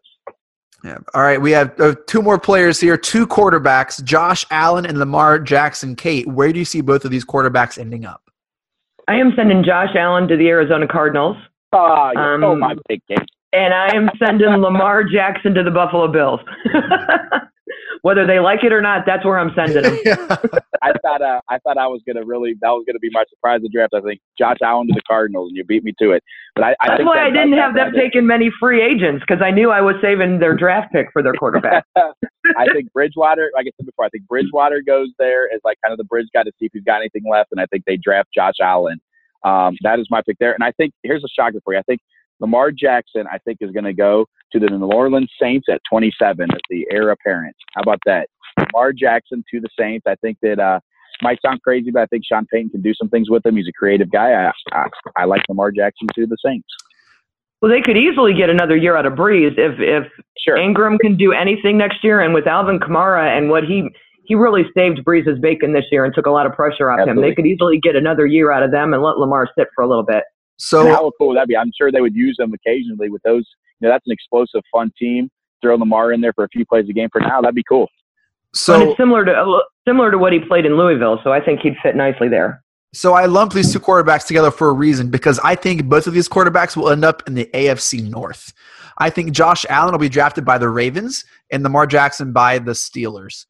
Yeah. 0.83 0.97
All 1.13 1.21
right. 1.21 1.41
We 1.41 1.51
have 1.51 1.79
uh, 1.79 1.95
two 2.05 2.21
more 2.21 2.39
players 2.39 2.79
here, 2.79 2.97
two 2.97 3.25
quarterbacks, 3.25 4.03
Josh 4.03 4.45
Allen 4.51 4.85
and 4.85 4.99
Lamar 4.99 5.39
Jackson. 5.39 5.95
Kate, 5.95 6.27
where 6.27 6.53
do 6.53 6.59
you 6.59 6.65
see 6.65 6.81
both 6.81 7.03
of 7.03 7.11
these 7.11 7.25
quarterbacks 7.25 7.79
ending 7.79 8.05
up? 8.05 8.21
I 9.07 9.15
am 9.15 9.31
sending 9.35 9.63
Josh 9.63 9.95
Allen 9.97 10.27
to 10.27 10.37
the 10.37 10.47
Arizona 10.49 10.87
Cardinals. 10.87 11.37
Oh, 11.73 12.11
um, 12.15 12.43
oh 12.43 12.55
my 12.55 12.75
big 12.87 13.01
game. 13.07 13.25
And 13.53 13.73
I 13.73 13.95
am 13.95 14.09
sending 14.23 14.49
Lamar 14.49 15.03
Jackson 15.03 15.53
to 15.53 15.63
the 15.63 15.71
Buffalo 15.71 16.07
Bills. 16.11 16.41
whether 18.01 18.25
they 18.25 18.39
like 18.39 18.63
it 18.63 18.73
or 18.73 18.81
not, 18.81 19.05
that's 19.05 19.25
where 19.25 19.39
I'm 19.39 19.51
sending 19.55 19.83
them. 19.83 19.99
I 20.81 20.93
thought 21.01 21.21
uh, 21.21 21.41
I 21.49 21.57
thought 21.59 21.77
I 21.77 21.87
was 21.87 22.01
gonna 22.07 22.25
really 22.25 22.55
that 22.61 22.69
was 22.69 22.83
gonna 22.87 22.99
be 22.99 23.09
my 23.11 23.23
surprise 23.29 23.61
of 23.63 23.71
draft. 23.71 23.93
I 23.93 24.01
think 24.01 24.21
Josh 24.37 24.57
Allen 24.63 24.87
to 24.87 24.93
the 24.93 25.01
Cardinals, 25.07 25.49
and 25.49 25.57
you 25.57 25.63
beat 25.63 25.83
me 25.83 25.93
to 26.01 26.11
it. 26.11 26.23
But 26.55 26.65
I, 26.65 26.75
I 26.81 26.87
that's 26.89 27.03
why 27.03 27.25
I 27.25 27.29
didn't 27.29 27.53
have 27.53 27.75
them 27.75 27.93
taking 27.93 28.25
many 28.25 28.51
free 28.59 28.81
agents 28.81 29.23
because 29.27 29.41
I 29.43 29.51
knew 29.51 29.71
I 29.71 29.81
was 29.81 29.95
saving 30.01 30.39
their 30.39 30.55
draft 30.55 30.91
pick 30.91 31.07
for 31.11 31.21
their 31.21 31.33
quarterback. 31.33 31.85
I 31.95 32.65
think 32.73 32.91
Bridgewater, 32.93 33.51
like 33.55 33.67
I 33.67 33.71
said 33.77 33.85
before, 33.85 34.05
I 34.05 34.09
think 34.09 34.27
Bridgewater 34.27 34.81
goes 34.81 35.09
there 35.19 35.51
as 35.53 35.59
like 35.63 35.77
kind 35.83 35.91
of 35.91 35.97
the 35.97 36.05
bridge 36.05 36.27
guy 36.33 36.43
to 36.43 36.51
see 36.59 36.65
if 36.65 36.71
he's 36.73 36.83
got 36.83 36.97
anything 36.97 37.23
left, 37.29 37.51
and 37.51 37.59
I 37.59 37.65
think 37.65 37.83
they 37.85 37.97
draft 37.97 38.29
Josh 38.33 38.55
Allen. 38.61 38.99
Um, 39.43 39.75
that 39.83 39.99
is 39.99 40.07
my 40.09 40.21
pick 40.25 40.37
there, 40.39 40.53
and 40.53 40.63
I 40.63 40.71
think 40.71 40.93
here's 41.03 41.23
a 41.23 41.29
shocker 41.29 41.59
for 41.63 41.73
you. 41.73 41.79
I 41.79 41.83
think 41.83 42.01
Lamar 42.39 42.71
Jackson, 42.71 43.25
I 43.31 43.37
think, 43.39 43.59
is 43.61 43.71
going 43.71 43.85
to 43.85 43.93
go 43.93 44.25
to 44.51 44.59
the 44.59 44.67
New 44.67 44.85
Orleans 44.87 45.31
Saints 45.41 45.67
at 45.69 45.81
27 45.89 46.47
as 46.51 46.59
the 46.69 46.87
heir 46.91 47.09
apparent. 47.09 47.55
How 47.73 47.81
about 47.81 47.99
that? 48.05 48.29
Lamar 48.59 48.93
Jackson 48.93 49.43
to 49.51 49.59
the 49.59 49.69
Saints. 49.79 50.05
I 50.07 50.15
think 50.15 50.37
that 50.41 50.59
uh, 50.59 50.79
might 51.21 51.39
sound 51.41 51.61
crazy, 51.61 51.91
but 51.91 52.01
I 52.01 52.05
think 52.07 52.23
Sean 52.25 52.45
Payton 52.51 52.69
can 52.69 52.81
do 52.81 52.93
some 52.93 53.09
things 53.09 53.29
with 53.29 53.45
him. 53.45 53.55
He's 53.55 53.67
a 53.67 53.73
creative 53.73 54.11
guy. 54.11 54.31
I, 54.31 54.51
I, 54.71 54.87
I 55.17 55.25
like 55.25 55.41
Lamar 55.49 55.71
Jackson 55.71 56.07
to 56.15 56.25
the 56.25 56.37
Saints. 56.43 56.67
Well, 57.61 57.71
they 57.71 57.81
could 57.81 57.97
easily 57.97 58.33
get 58.33 58.49
another 58.49 58.77
year 58.77 58.95
out 58.95 59.07
of 59.07 59.13
Brees 59.13 59.57
if 59.57 59.79
if 59.79 60.11
Sure. 60.37 60.55
Ingram 60.55 60.97
can 60.99 61.17
do 61.17 61.33
anything 61.33 61.77
next 61.77 62.03
year, 62.03 62.21
and 62.21 62.33
with 62.33 62.47
Alvin 62.47 62.79
Kamara 62.79 63.35
and 63.35 63.49
what 63.49 63.63
he 63.63 63.89
he 64.25 64.35
really 64.35 64.63
saved 64.75 64.99
Brees' 65.03 65.41
bacon 65.41 65.73
this 65.73 65.85
year 65.91 66.05
and 66.05 66.13
took 66.13 66.25
a 66.25 66.31
lot 66.31 66.45
of 66.45 66.53
pressure 66.53 66.91
off 66.91 67.07
him. 67.07 67.19
They 67.21 67.33
could 67.33 67.47
easily 67.47 67.79
get 67.79 67.95
another 67.95 68.25
year 68.25 68.51
out 68.51 68.61
of 68.61 68.71
them 68.71 68.93
and 68.93 69.01
let 69.01 69.17
Lamar 69.17 69.47
sit 69.57 69.67
for 69.73 69.83
a 69.83 69.87
little 69.87 70.03
bit. 70.03 70.23
So 70.57 70.81
And 70.81 70.89
how 70.89 71.11
cool 71.17 71.29
would 71.29 71.37
that 71.37 71.47
be? 71.47 71.55
I'm 71.55 71.71
sure 71.77 71.91
they 71.91 72.01
would 72.01 72.15
use 72.15 72.35
them 72.37 72.53
occasionally 72.53 73.09
with 73.09 73.21
those. 73.23 73.45
You 73.79 73.87
know, 73.87 73.93
that's 73.93 74.05
an 74.07 74.11
explosive, 74.11 74.61
fun 74.71 74.91
team. 74.97 75.29
Throw 75.61 75.75
Lamar 75.75 76.11
in 76.11 76.21
there 76.21 76.33
for 76.33 76.43
a 76.43 76.49
few 76.49 76.65
plays 76.65 76.85
a 76.89 76.93
game 76.93 77.09
for 77.11 77.21
now. 77.21 77.41
That'd 77.41 77.55
be 77.55 77.63
cool. 77.63 77.81
and 77.83 78.57
so 78.57 78.89
it's 78.89 78.97
similar 78.97 79.25
to 79.25 79.31
uh, 79.31 79.59
similar 79.87 80.11
to 80.11 80.17
what 80.17 80.33
he 80.33 80.39
played 80.39 80.65
in 80.65 80.77
Louisville, 80.77 81.19
so 81.23 81.31
I 81.31 81.41
think 81.41 81.61
he'd 81.61 81.75
fit 81.81 81.95
nicely 81.95 82.27
there. 82.27 82.63
so 82.93 83.13
I 83.13 83.25
lumped 83.25 83.55
these 83.55 83.73
two 83.73 83.79
quarterbacks 83.79 84.25
together 84.25 84.51
for 84.51 84.69
a 84.69 84.73
reason 84.73 85.09
because 85.09 85.39
I 85.39 85.55
think 85.55 85.85
both 85.85 86.07
of 86.07 86.13
these 86.13 86.29
quarterbacks 86.29 86.77
will 86.77 86.89
end 86.89 87.03
up 87.03 87.23
in 87.27 87.33
the 87.33 87.49
AFC 87.53 88.07
North. 88.09 88.53
I 88.99 89.09
think 89.09 89.31
Josh 89.31 89.65
Allen 89.69 89.91
will 89.91 89.99
be 89.99 90.09
drafted 90.09 90.45
by 90.45 90.57
the 90.57 90.69
Ravens 90.69 91.25
and 91.51 91.63
Lamar 91.63 91.85
Jackson 91.85 92.33
by 92.33 92.59
the 92.59 92.71
Steelers. 92.71 93.45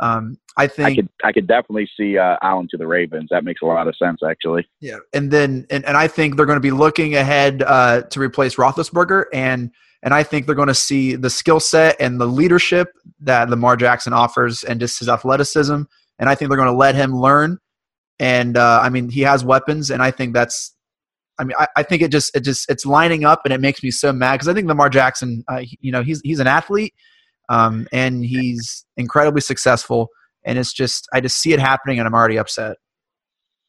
Um, 0.00 0.38
I 0.56 0.66
think 0.66 0.86
I 0.88 0.94
could, 0.94 1.08
I 1.24 1.32
could 1.32 1.46
definitely 1.46 1.88
see 1.96 2.18
uh, 2.18 2.36
Allen 2.42 2.68
to 2.70 2.76
the 2.76 2.86
Ravens. 2.86 3.28
That 3.30 3.44
makes 3.44 3.62
a 3.62 3.64
lot 3.66 3.86
of 3.88 3.96
sense, 3.96 4.20
actually. 4.28 4.66
Yeah, 4.80 4.98
and 5.12 5.30
then 5.30 5.66
and, 5.70 5.84
and 5.84 5.96
I 5.96 6.08
think 6.08 6.36
they're 6.36 6.46
going 6.46 6.56
to 6.56 6.60
be 6.60 6.70
looking 6.70 7.14
ahead 7.16 7.62
uh, 7.62 8.02
to 8.02 8.20
replace 8.20 8.56
Roethlisberger, 8.56 9.24
and 9.32 9.70
and 10.02 10.12
I 10.12 10.22
think 10.22 10.46
they're 10.46 10.54
going 10.54 10.68
to 10.68 10.74
see 10.74 11.14
the 11.16 11.30
skill 11.30 11.60
set 11.60 11.96
and 12.00 12.20
the 12.20 12.26
leadership 12.26 12.88
that 13.20 13.48
Lamar 13.50 13.76
Jackson 13.76 14.12
offers, 14.12 14.62
and 14.64 14.78
just 14.80 14.98
his 14.98 15.08
athleticism, 15.08 15.82
and 16.18 16.28
I 16.28 16.34
think 16.34 16.50
they're 16.50 16.58
going 16.58 16.70
to 16.70 16.76
let 16.76 16.94
him 16.94 17.16
learn. 17.16 17.58
And 18.20 18.56
uh, 18.56 18.80
I 18.82 18.90
mean, 18.90 19.08
he 19.08 19.22
has 19.22 19.44
weapons, 19.44 19.90
and 19.90 20.02
I 20.02 20.10
think 20.10 20.34
that's. 20.34 20.72
I 21.36 21.42
mean, 21.42 21.56
I, 21.58 21.66
I 21.76 21.82
think 21.82 22.00
it 22.02 22.12
just 22.12 22.34
it 22.36 22.40
just 22.40 22.70
it's 22.70 22.86
lining 22.86 23.24
up, 23.24 23.40
and 23.44 23.52
it 23.52 23.60
makes 23.60 23.82
me 23.82 23.90
so 23.90 24.12
mad 24.12 24.34
because 24.34 24.46
I 24.48 24.54
think 24.54 24.68
Lamar 24.68 24.88
Jackson, 24.88 25.42
uh, 25.48 25.58
he- 25.58 25.78
you 25.80 25.90
know, 25.90 26.02
he's 26.02 26.20
he's 26.22 26.38
an 26.38 26.46
athlete, 26.46 26.94
um, 27.48 27.86
and 27.92 28.24
he's 28.24 28.84
incredibly 28.96 29.40
successful, 29.40 30.08
and 30.44 30.58
it's 30.58 30.72
just 30.72 31.08
I 31.12 31.20
just 31.20 31.38
see 31.38 31.52
it 31.52 31.60
happening, 31.60 31.98
and 31.98 32.06
I'm 32.06 32.14
already 32.14 32.38
upset. 32.38 32.76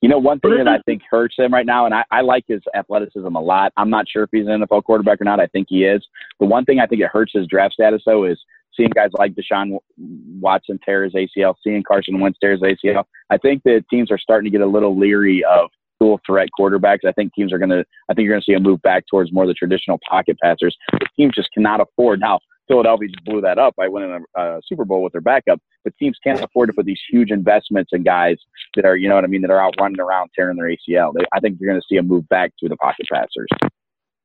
You 0.02 0.10
know, 0.10 0.20
one 0.20 0.40
thing 0.40 0.58
that 0.58 0.68
I 0.68 0.80
think 0.86 1.02
hurts 1.10 1.36
him 1.38 1.54
right 1.54 1.66
now, 1.66 1.86
and 1.86 1.96
I, 1.96 2.04
I 2.12 2.22
like 2.22 2.44
his 2.48 2.62
athleticism 2.76 3.36
a 3.36 3.42
lot. 3.42 3.74
I'm 3.76 3.90
not 3.90 4.06
sure 4.08 4.24
if 4.24 4.30
he's 4.32 4.46
an 4.46 4.62
NFL 4.62 4.84
quarterback 4.84 5.20
or 5.20 5.24
not. 5.24 5.40
I 5.40 5.48
think 5.48 5.68
he 5.70 5.84
is. 5.84 6.06
The 6.40 6.46
one 6.46 6.64
thing 6.64 6.80
I 6.80 6.86
think 6.86 7.02
it 7.02 7.08
hurts 7.12 7.32
his 7.34 7.48
draft 7.48 7.74
status, 7.74 8.04
though, 8.06 8.26
is 8.26 8.40
seeing 8.76 8.90
guys 8.90 9.10
like 9.18 9.34
Deshaun 9.34 9.80
Watson 9.98 10.80
tear 10.86 11.06
his 11.06 11.14
ACL, 11.14 11.56
seeing 11.64 11.82
Carson 11.82 12.20
Wentz 12.20 12.38
tear 12.40 12.52
his 12.52 12.62
ACL. 12.62 13.06
I 13.30 13.38
think 13.38 13.64
that 13.64 13.86
teams 13.90 14.12
are 14.12 14.18
starting 14.18 14.52
to 14.52 14.56
get 14.56 14.66
a 14.66 14.70
little 14.70 14.98
leery 14.98 15.44
of 15.44 15.70
dual 16.00 16.20
threat 16.26 16.50
quarterbacks. 16.60 17.06
I 17.08 17.12
think 17.14 17.34
teams 17.34 17.54
are 17.54 17.58
going 17.58 17.70
to, 17.70 17.86
I 18.10 18.14
think 18.14 18.26
you're 18.26 18.34
going 18.34 18.42
to 18.42 18.46
see 18.46 18.54
a 18.54 18.60
move 18.60 18.82
back 18.82 19.06
towards 19.10 19.32
more 19.32 19.46
of 19.46 19.48
the 19.48 19.54
traditional 19.54 20.00
pocket 20.08 20.38
passers. 20.42 20.76
The 20.92 21.08
teams 21.18 21.34
just 21.36 21.50
cannot 21.54 21.82
afford. 21.82 22.20
Now, 22.20 22.40
Philadelphia 22.68 23.10
just 23.10 23.24
blew 23.26 23.42
that 23.42 23.58
up 23.58 23.76
by 23.76 23.88
winning 23.88 24.26
a, 24.36 24.42
a 24.42 24.62
Super 24.66 24.86
Bowl 24.86 25.04
with 25.04 25.14
their 25.14 25.22
backup, 25.22 25.60
but 25.84 25.96
teams 25.98 26.18
can't 26.24 26.42
afford 26.42 26.70
to 26.70 26.74
put 26.74 26.86
these 26.86 27.00
huge 27.10 27.32
investments 27.32 27.92
in 27.94 28.04
guys 28.04 28.38
that 28.76 28.86
are, 28.86 28.96
you 28.96 29.08
know 29.08 29.16
what 29.16 29.24
I 29.24 29.28
mean, 29.28 29.42
that 29.42 29.52
are 29.52 29.62
out 29.62 29.76
running 29.80 30.00
around 30.00 30.32
tearing 30.36 30.58
their 30.58 30.68
ACL. 30.68 31.14
They, 31.14 31.26
I 31.34 31.40
think 31.40 31.58
you're 31.60 31.70
going 31.70 31.82
to 31.82 31.88
see 31.88 31.98
a 31.98 32.04
move 32.04 32.28
back 32.30 32.52
to 32.60 32.70
the 32.70 32.78
pocket 32.78 33.06
passers. 33.12 33.48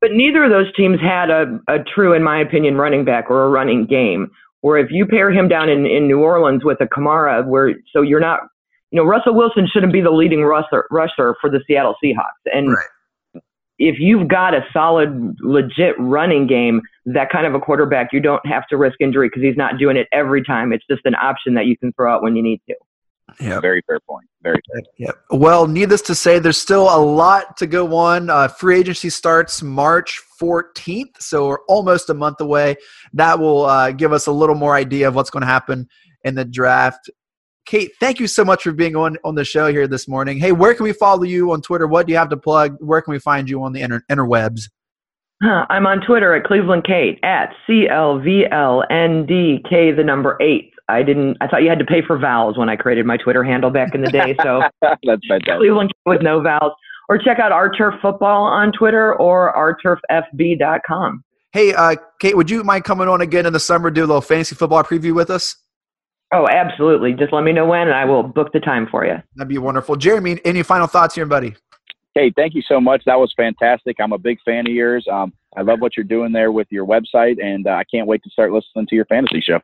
But 0.00 0.12
neither 0.12 0.44
of 0.44 0.50
those 0.50 0.74
teams 0.74 0.98
had 1.00 1.30
a, 1.30 1.60
a 1.68 1.78
true, 1.94 2.14
in 2.14 2.22
my 2.22 2.40
opinion, 2.40 2.76
running 2.76 3.04
back 3.04 3.30
or 3.30 3.44
a 3.44 3.48
running 3.48 3.86
game. 3.86 4.30
Where 4.62 4.78
if 4.78 4.90
you 4.90 5.06
pair 5.06 5.30
him 5.30 5.48
down 5.48 5.70
in, 5.70 5.86
in 5.86 6.06
New 6.06 6.20
Orleans 6.20 6.64
with 6.64 6.80
a 6.82 6.86
Kamara, 6.86 7.46
where 7.46 7.74
so 7.94 8.02
you're 8.02 8.20
not, 8.20 8.40
you 8.90 8.98
know, 8.98 9.06
Russell 9.06 9.34
Wilson 9.34 9.66
shouldn't 9.70 9.92
be 9.92 10.02
the 10.02 10.10
leading 10.10 10.42
rusher, 10.42 10.86
rusher 10.90 11.34
for 11.40 11.48
the 11.48 11.60
Seattle 11.66 11.94
Seahawks. 12.02 12.44
And 12.44 12.68
Right. 12.68 12.86
If 13.80 13.98
you've 13.98 14.28
got 14.28 14.52
a 14.52 14.60
solid, 14.74 15.36
legit 15.40 15.94
running 15.98 16.46
game, 16.46 16.82
that 17.06 17.30
kind 17.30 17.46
of 17.46 17.54
a 17.54 17.58
quarterback, 17.58 18.10
you 18.12 18.20
don't 18.20 18.44
have 18.46 18.66
to 18.68 18.76
risk 18.76 18.96
injury 19.00 19.28
because 19.28 19.42
he's 19.42 19.56
not 19.56 19.78
doing 19.78 19.96
it 19.96 20.06
every 20.12 20.44
time. 20.44 20.74
It's 20.74 20.84
just 20.88 21.00
an 21.06 21.14
option 21.14 21.54
that 21.54 21.64
you 21.64 21.78
can 21.78 21.90
throw 21.94 22.14
out 22.14 22.22
when 22.22 22.36
you 22.36 22.42
need 22.42 22.60
to. 22.68 22.74
Yeah. 23.40 23.58
Very 23.58 23.80
fair 23.86 23.98
point. 24.00 24.28
Very 24.42 24.60
fair. 24.70 24.82
Yep. 24.98 25.18
Well, 25.30 25.66
needless 25.66 26.02
to 26.02 26.14
say, 26.14 26.38
there's 26.38 26.58
still 26.58 26.94
a 26.94 27.00
lot 27.00 27.56
to 27.56 27.66
go 27.66 27.96
on. 27.96 28.28
Uh, 28.28 28.48
free 28.48 28.80
agency 28.80 29.08
starts 29.08 29.62
March 29.62 30.20
14th, 30.38 31.16
so 31.18 31.48
we're 31.48 31.64
almost 31.66 32.10
a 32.10 32.14
month 32.14 32.40
away. 32.42 32.76
That 33.14 33.38
will 33.38 33.64
uh, 33.64 33.92
give 33.92 34.12
us 34.12 34.26
a 34.26 34.32
little 34.32 34.56
more 34.56 34.74
idea 34.74 35.08
of 35.08 35.14
what's 35.14 35.30
going 35.30 35.42
to 35.42 35.46
happen 35.46 35.88
in 36.24 36.34
the 36.34 36.44
draft. 36.44 37.08
Kate, 37.70 37.92
thank 38.00 38.18
you 38.18 38.26
so 38.26 38.44
much 38.44 38.64
for 38.64 38.72
being 38.72 38.96
on 38.96 39.16
on 39.22 39.36
the 39.36 39.44
show 39.44 39.68
here 39.68 39.86
this 39.86 40.08
morning. 40.08 40.40
Hey, 40.40 40.50
where 40.50 40.74
can 40.74 40.82
we 40.82 40.92
follow 40.92 41.22
you 41.22 41.52
on 41.52 41.62
Twitter? 41.62 41.86
What 41.86 42.04
do 42.04 42.12
you 42.12 42.18
have 42.18 42.28
to 42.30 42.36
plug? 42.36 42.76
Where 42.80 43.00
can 43.00 43.12
we 43.12 43.20
find 43.20 43.48
you 43.48 43.62
on 43.62 43.72
the 43.72 43.80
inter- 43.80 44.02
interwebs? 44.10 44.62
I'm 45.40 45.86
on 45.86 46.00
Twitter 46.04 46.34
at 46.34 46.42
Cleveland 46.42 46.82
Kate 46.84 47.20
at 47.22 47.54
C 47.68 47.86
L 47.88 48.18
V 48.18 48.46
L 48.50 48.82
N 48.90 49.24
D 49.24 49.64
K 49.70 49.92
the 49.92 50.02
number 50.02 50.36
eight. 50.40 50.72
I 50.88 51.04
didn't. 51.04 51.36
I 51.40 51.46
thought 51.46 51.62
you 51.62 51.68
had 51.68 51.78
to 51.78 51.84
pay 51.84 52.02
for 52.04 52.18
vowels 52.18 52.58
when 52.58 52.68
I 52.68 52.74
created 52.74 53.06
my 53.06 53.16
Twitter 53.16 53.44
handle 53.44 53.70
back 53.70 53.94
in 53.94 54.00
the 54.00 54.10
day. 54.10 54.34
So 54.42 54.62
That's 54.82 55.00
fantastic. 55.28 55.58
Cleveland 55.58 55.90
Kate 55.90 56.10
with 56.14 56.22
no 56.22 56.42
vowels. 56.42 56.72
Or 57.08 57.18
check 57.18 57.38
out 57.38 57.52
Our 57.52 57.70
Turf 57.70 57.94
Football 58.02 58.46
on 58.46 58.72
Twitter 58.72 59.14
or 59.14 59.54
OurTurfFB.com. 59.54 61.22
Hey, 61.52 61.72
uh, 61.72 61.94
Kate, 62.20 62.36
would 62.36 62.50
you 62.50 62.64
mind 62.64 62.82
coming 62.82 63.06
on 63.06 63.20
again 63.20 63.46
in 63.46 63.52
the 63.52 63.60
summer, 63.60 63.90
do 63.90 64.00
a 64.00 64.06
little 64.06 64.20
fantasy 64.20 64.56
football 64.56 64.82
preview 64.82 65.14
with 65.14 65.30
us? 65.30 65.54
Oh, 66.32 66.46
absolutely. 66.48 67.12
Just 67.12 67.32
let 67.32 67.42
me 67.42 67.52
know 67.52 67.66
when, 67.66 67.88
and 67.88 67.94
I 67.94 68.04
will 68.04 68.22
book 68.22 68.52
the 68.52 68.60
time 68.60 68.86
for 68.88 69.04
you. 69.04 69.16
That'd 69.34 69.48
be 69.48 69.58
wonderful. 69.58 69.96
Jeremy, 69.96 70.40
any 70.44 70.62
final 70.62 70.86
thoughts 70.86 71.14
here, 71.14 71.26
buddy? 71.26 71.56
Hey, 72.14 72.32
thank 72.36 72.54
you 72.54 72.62
so 72.62 72.80
much. 72.80 73.02
That 73.06 73.18
was 73.18 73.32
fantastic. 73.36 73.96
I'm 74.00 74.12
a 74.12 74.18
big 74.18 74.38
fan 74.44 74.66
of 74.66 74.72
yours. 74.72 75.06
Um, 75.10 75.32
I 75.56 75.62
love 75.62 75.80
what 75.80 75.96
you're 75.96 76.04
doing 76.04 76.32
there 76.32 76.52
with 76.52 76.68
your 76.70 76.86
website, 76.86 77.42
and 77.42 77.66
uh, 77.66 77.70
I 77.70 77.84
can't 77.84 78.06
wait 78.06 78.22
to 78.24 78.30
start 78.30 78.52
listening 78.52 78.86
to 78.86 78.94
your 78.94 79.06
fantasy 79.06 79.40
show. 79.40 79.60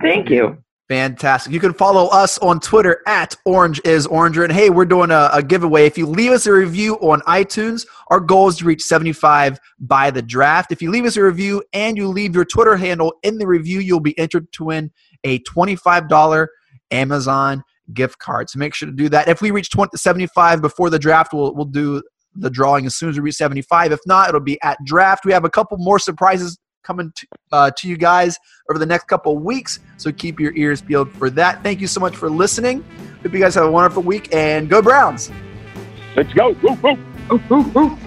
Thank 0.00 0.30
you. 0.30 0.58
Fantastic. 0.88 1.52
You 1.52 1.60
can 1.60 1.72
follow 1.72 2.08
us 2.08 2.38
on 2.38 2.60
Twitter 2.60 3.00
at 3.06 3.34
Orange 3.44 3.80
is 3.84 4.06
Oranger. 4.06 4.44
And 4.44 4.52
hey, 4.52 4.68
we're 4.68 4.84
doing 4.84 5.10
a, 5.10 5.30
a 5.32 5.42
giveaway. 5.42 5.86
If 5.86 5.96
you 5.96 6.06
leave 6.06 6.32
us 6.32 6.46
a 6.46 6.52
review 6.52 6.96
on 6.96 7.20
iTunes, 7.22 7.86
our 8.08 8.20
goal 8.20 8.48
is 8.48 8.58
to 8.58 8.64
reach 8.64 8.82
75 8.82 9.58
by 9.78 10.10
the 10.10 10.20
draft. 10.20 10.70
If 10.70 10.82
you 10.82 10.90
leave 10.90 11.06
us 11.06 11.16
a 11.16 11.22
review 11.22 11.62
and 11.72 11.96
you 11.96 12.08
leave 12.08 12.34
your 12.34 12.44
Twitter 12.44 12.76
handle 12.76 13.14
in 13.22 13.38
the 13.38 13.46
review, 13.46 13.78
you'll 13.78 14.00
be 14.00 14.18
entered 14.18 14.52
to 14.52 14.64
win 14.64 14.90
a 15.24 15.38
$25 15.40 16.46
Amazon 16.90 17.62
gift 17.92 18.18
card. 18.18 18.50
So 18.50 18.58
make 18.58 18.74
sure 18.74 18.86
to 18.86 18.94
do 18.94 19.08
that. 19.10 19.28
If 19.28 19.42
we 19.42 19.50
reach 19.50 19.70
20, 19.70 19.96
75 19.96 20.62
before 20.62 20.90
the 20.90 20.98
draft, 20.98 21.32
we'll, 21.32 21.54
we'll 21.54 21.64
do 21.64 22.02
the 22.34 22.50
drawing 22.50 22.86
as 22.86 22.94
soon 22.94 23.10
as 23.10 23.16
we 23.16 23.22
reach 23.22 23.34
75. 23.34 23.92
If 23.92 24.00
not, 24.06 24.28
it'll 24.28 24.40
be 24.40 24.58
at 24.62 24.78
draft. 24.84 25.24
We 25.24 25.32
have 25.32 25.44
a 25.44 25.50
couple 25.50 25.76
more 25.78 25.98
surprises 25.98 26.58
coming 26.82 27.12
to, 27.14 27.26
uh, 27.52 27.70
to 27.76 27.88
you 27.88 27.96
guys 27.96 28.38
over 28.70 28.78
the 28.78 28.86
next 28.86 29.04
couple 29.04 29.36
of 29.36 29.42
weeks. 29.42 29.78
So 29.96 30.10
keep 30.12 30.40
your 30.40 30.54
ears 30.56 30.82
peeled 30.82 31.12
for 31.12 31.30
that. 31.30 31.62
Thank 31.62 31.80
you 31.80 31.86
so 31.86 32.00
much 32.00 32.16
for 32.16 32.28
listening. 32.28 32.84
Hope 33.22 33.32
you 33.32 33.40
guys 33.40 33.54
have 33.54 33.64
a 33.64 33.70
wonderful 33.70 34.02
week 34.02 34.34
and 34.34 34.68
go 34.68 34.82
Browns. 34.82 35.30
Let's 36.16 36.32
go. 36.32 36.50
Woo, 36.62 36.74
woo. 36.82 36.98
Ooh, 37.30 37.40
ooh, 37.50 37.78
ooh. 37.78 37.98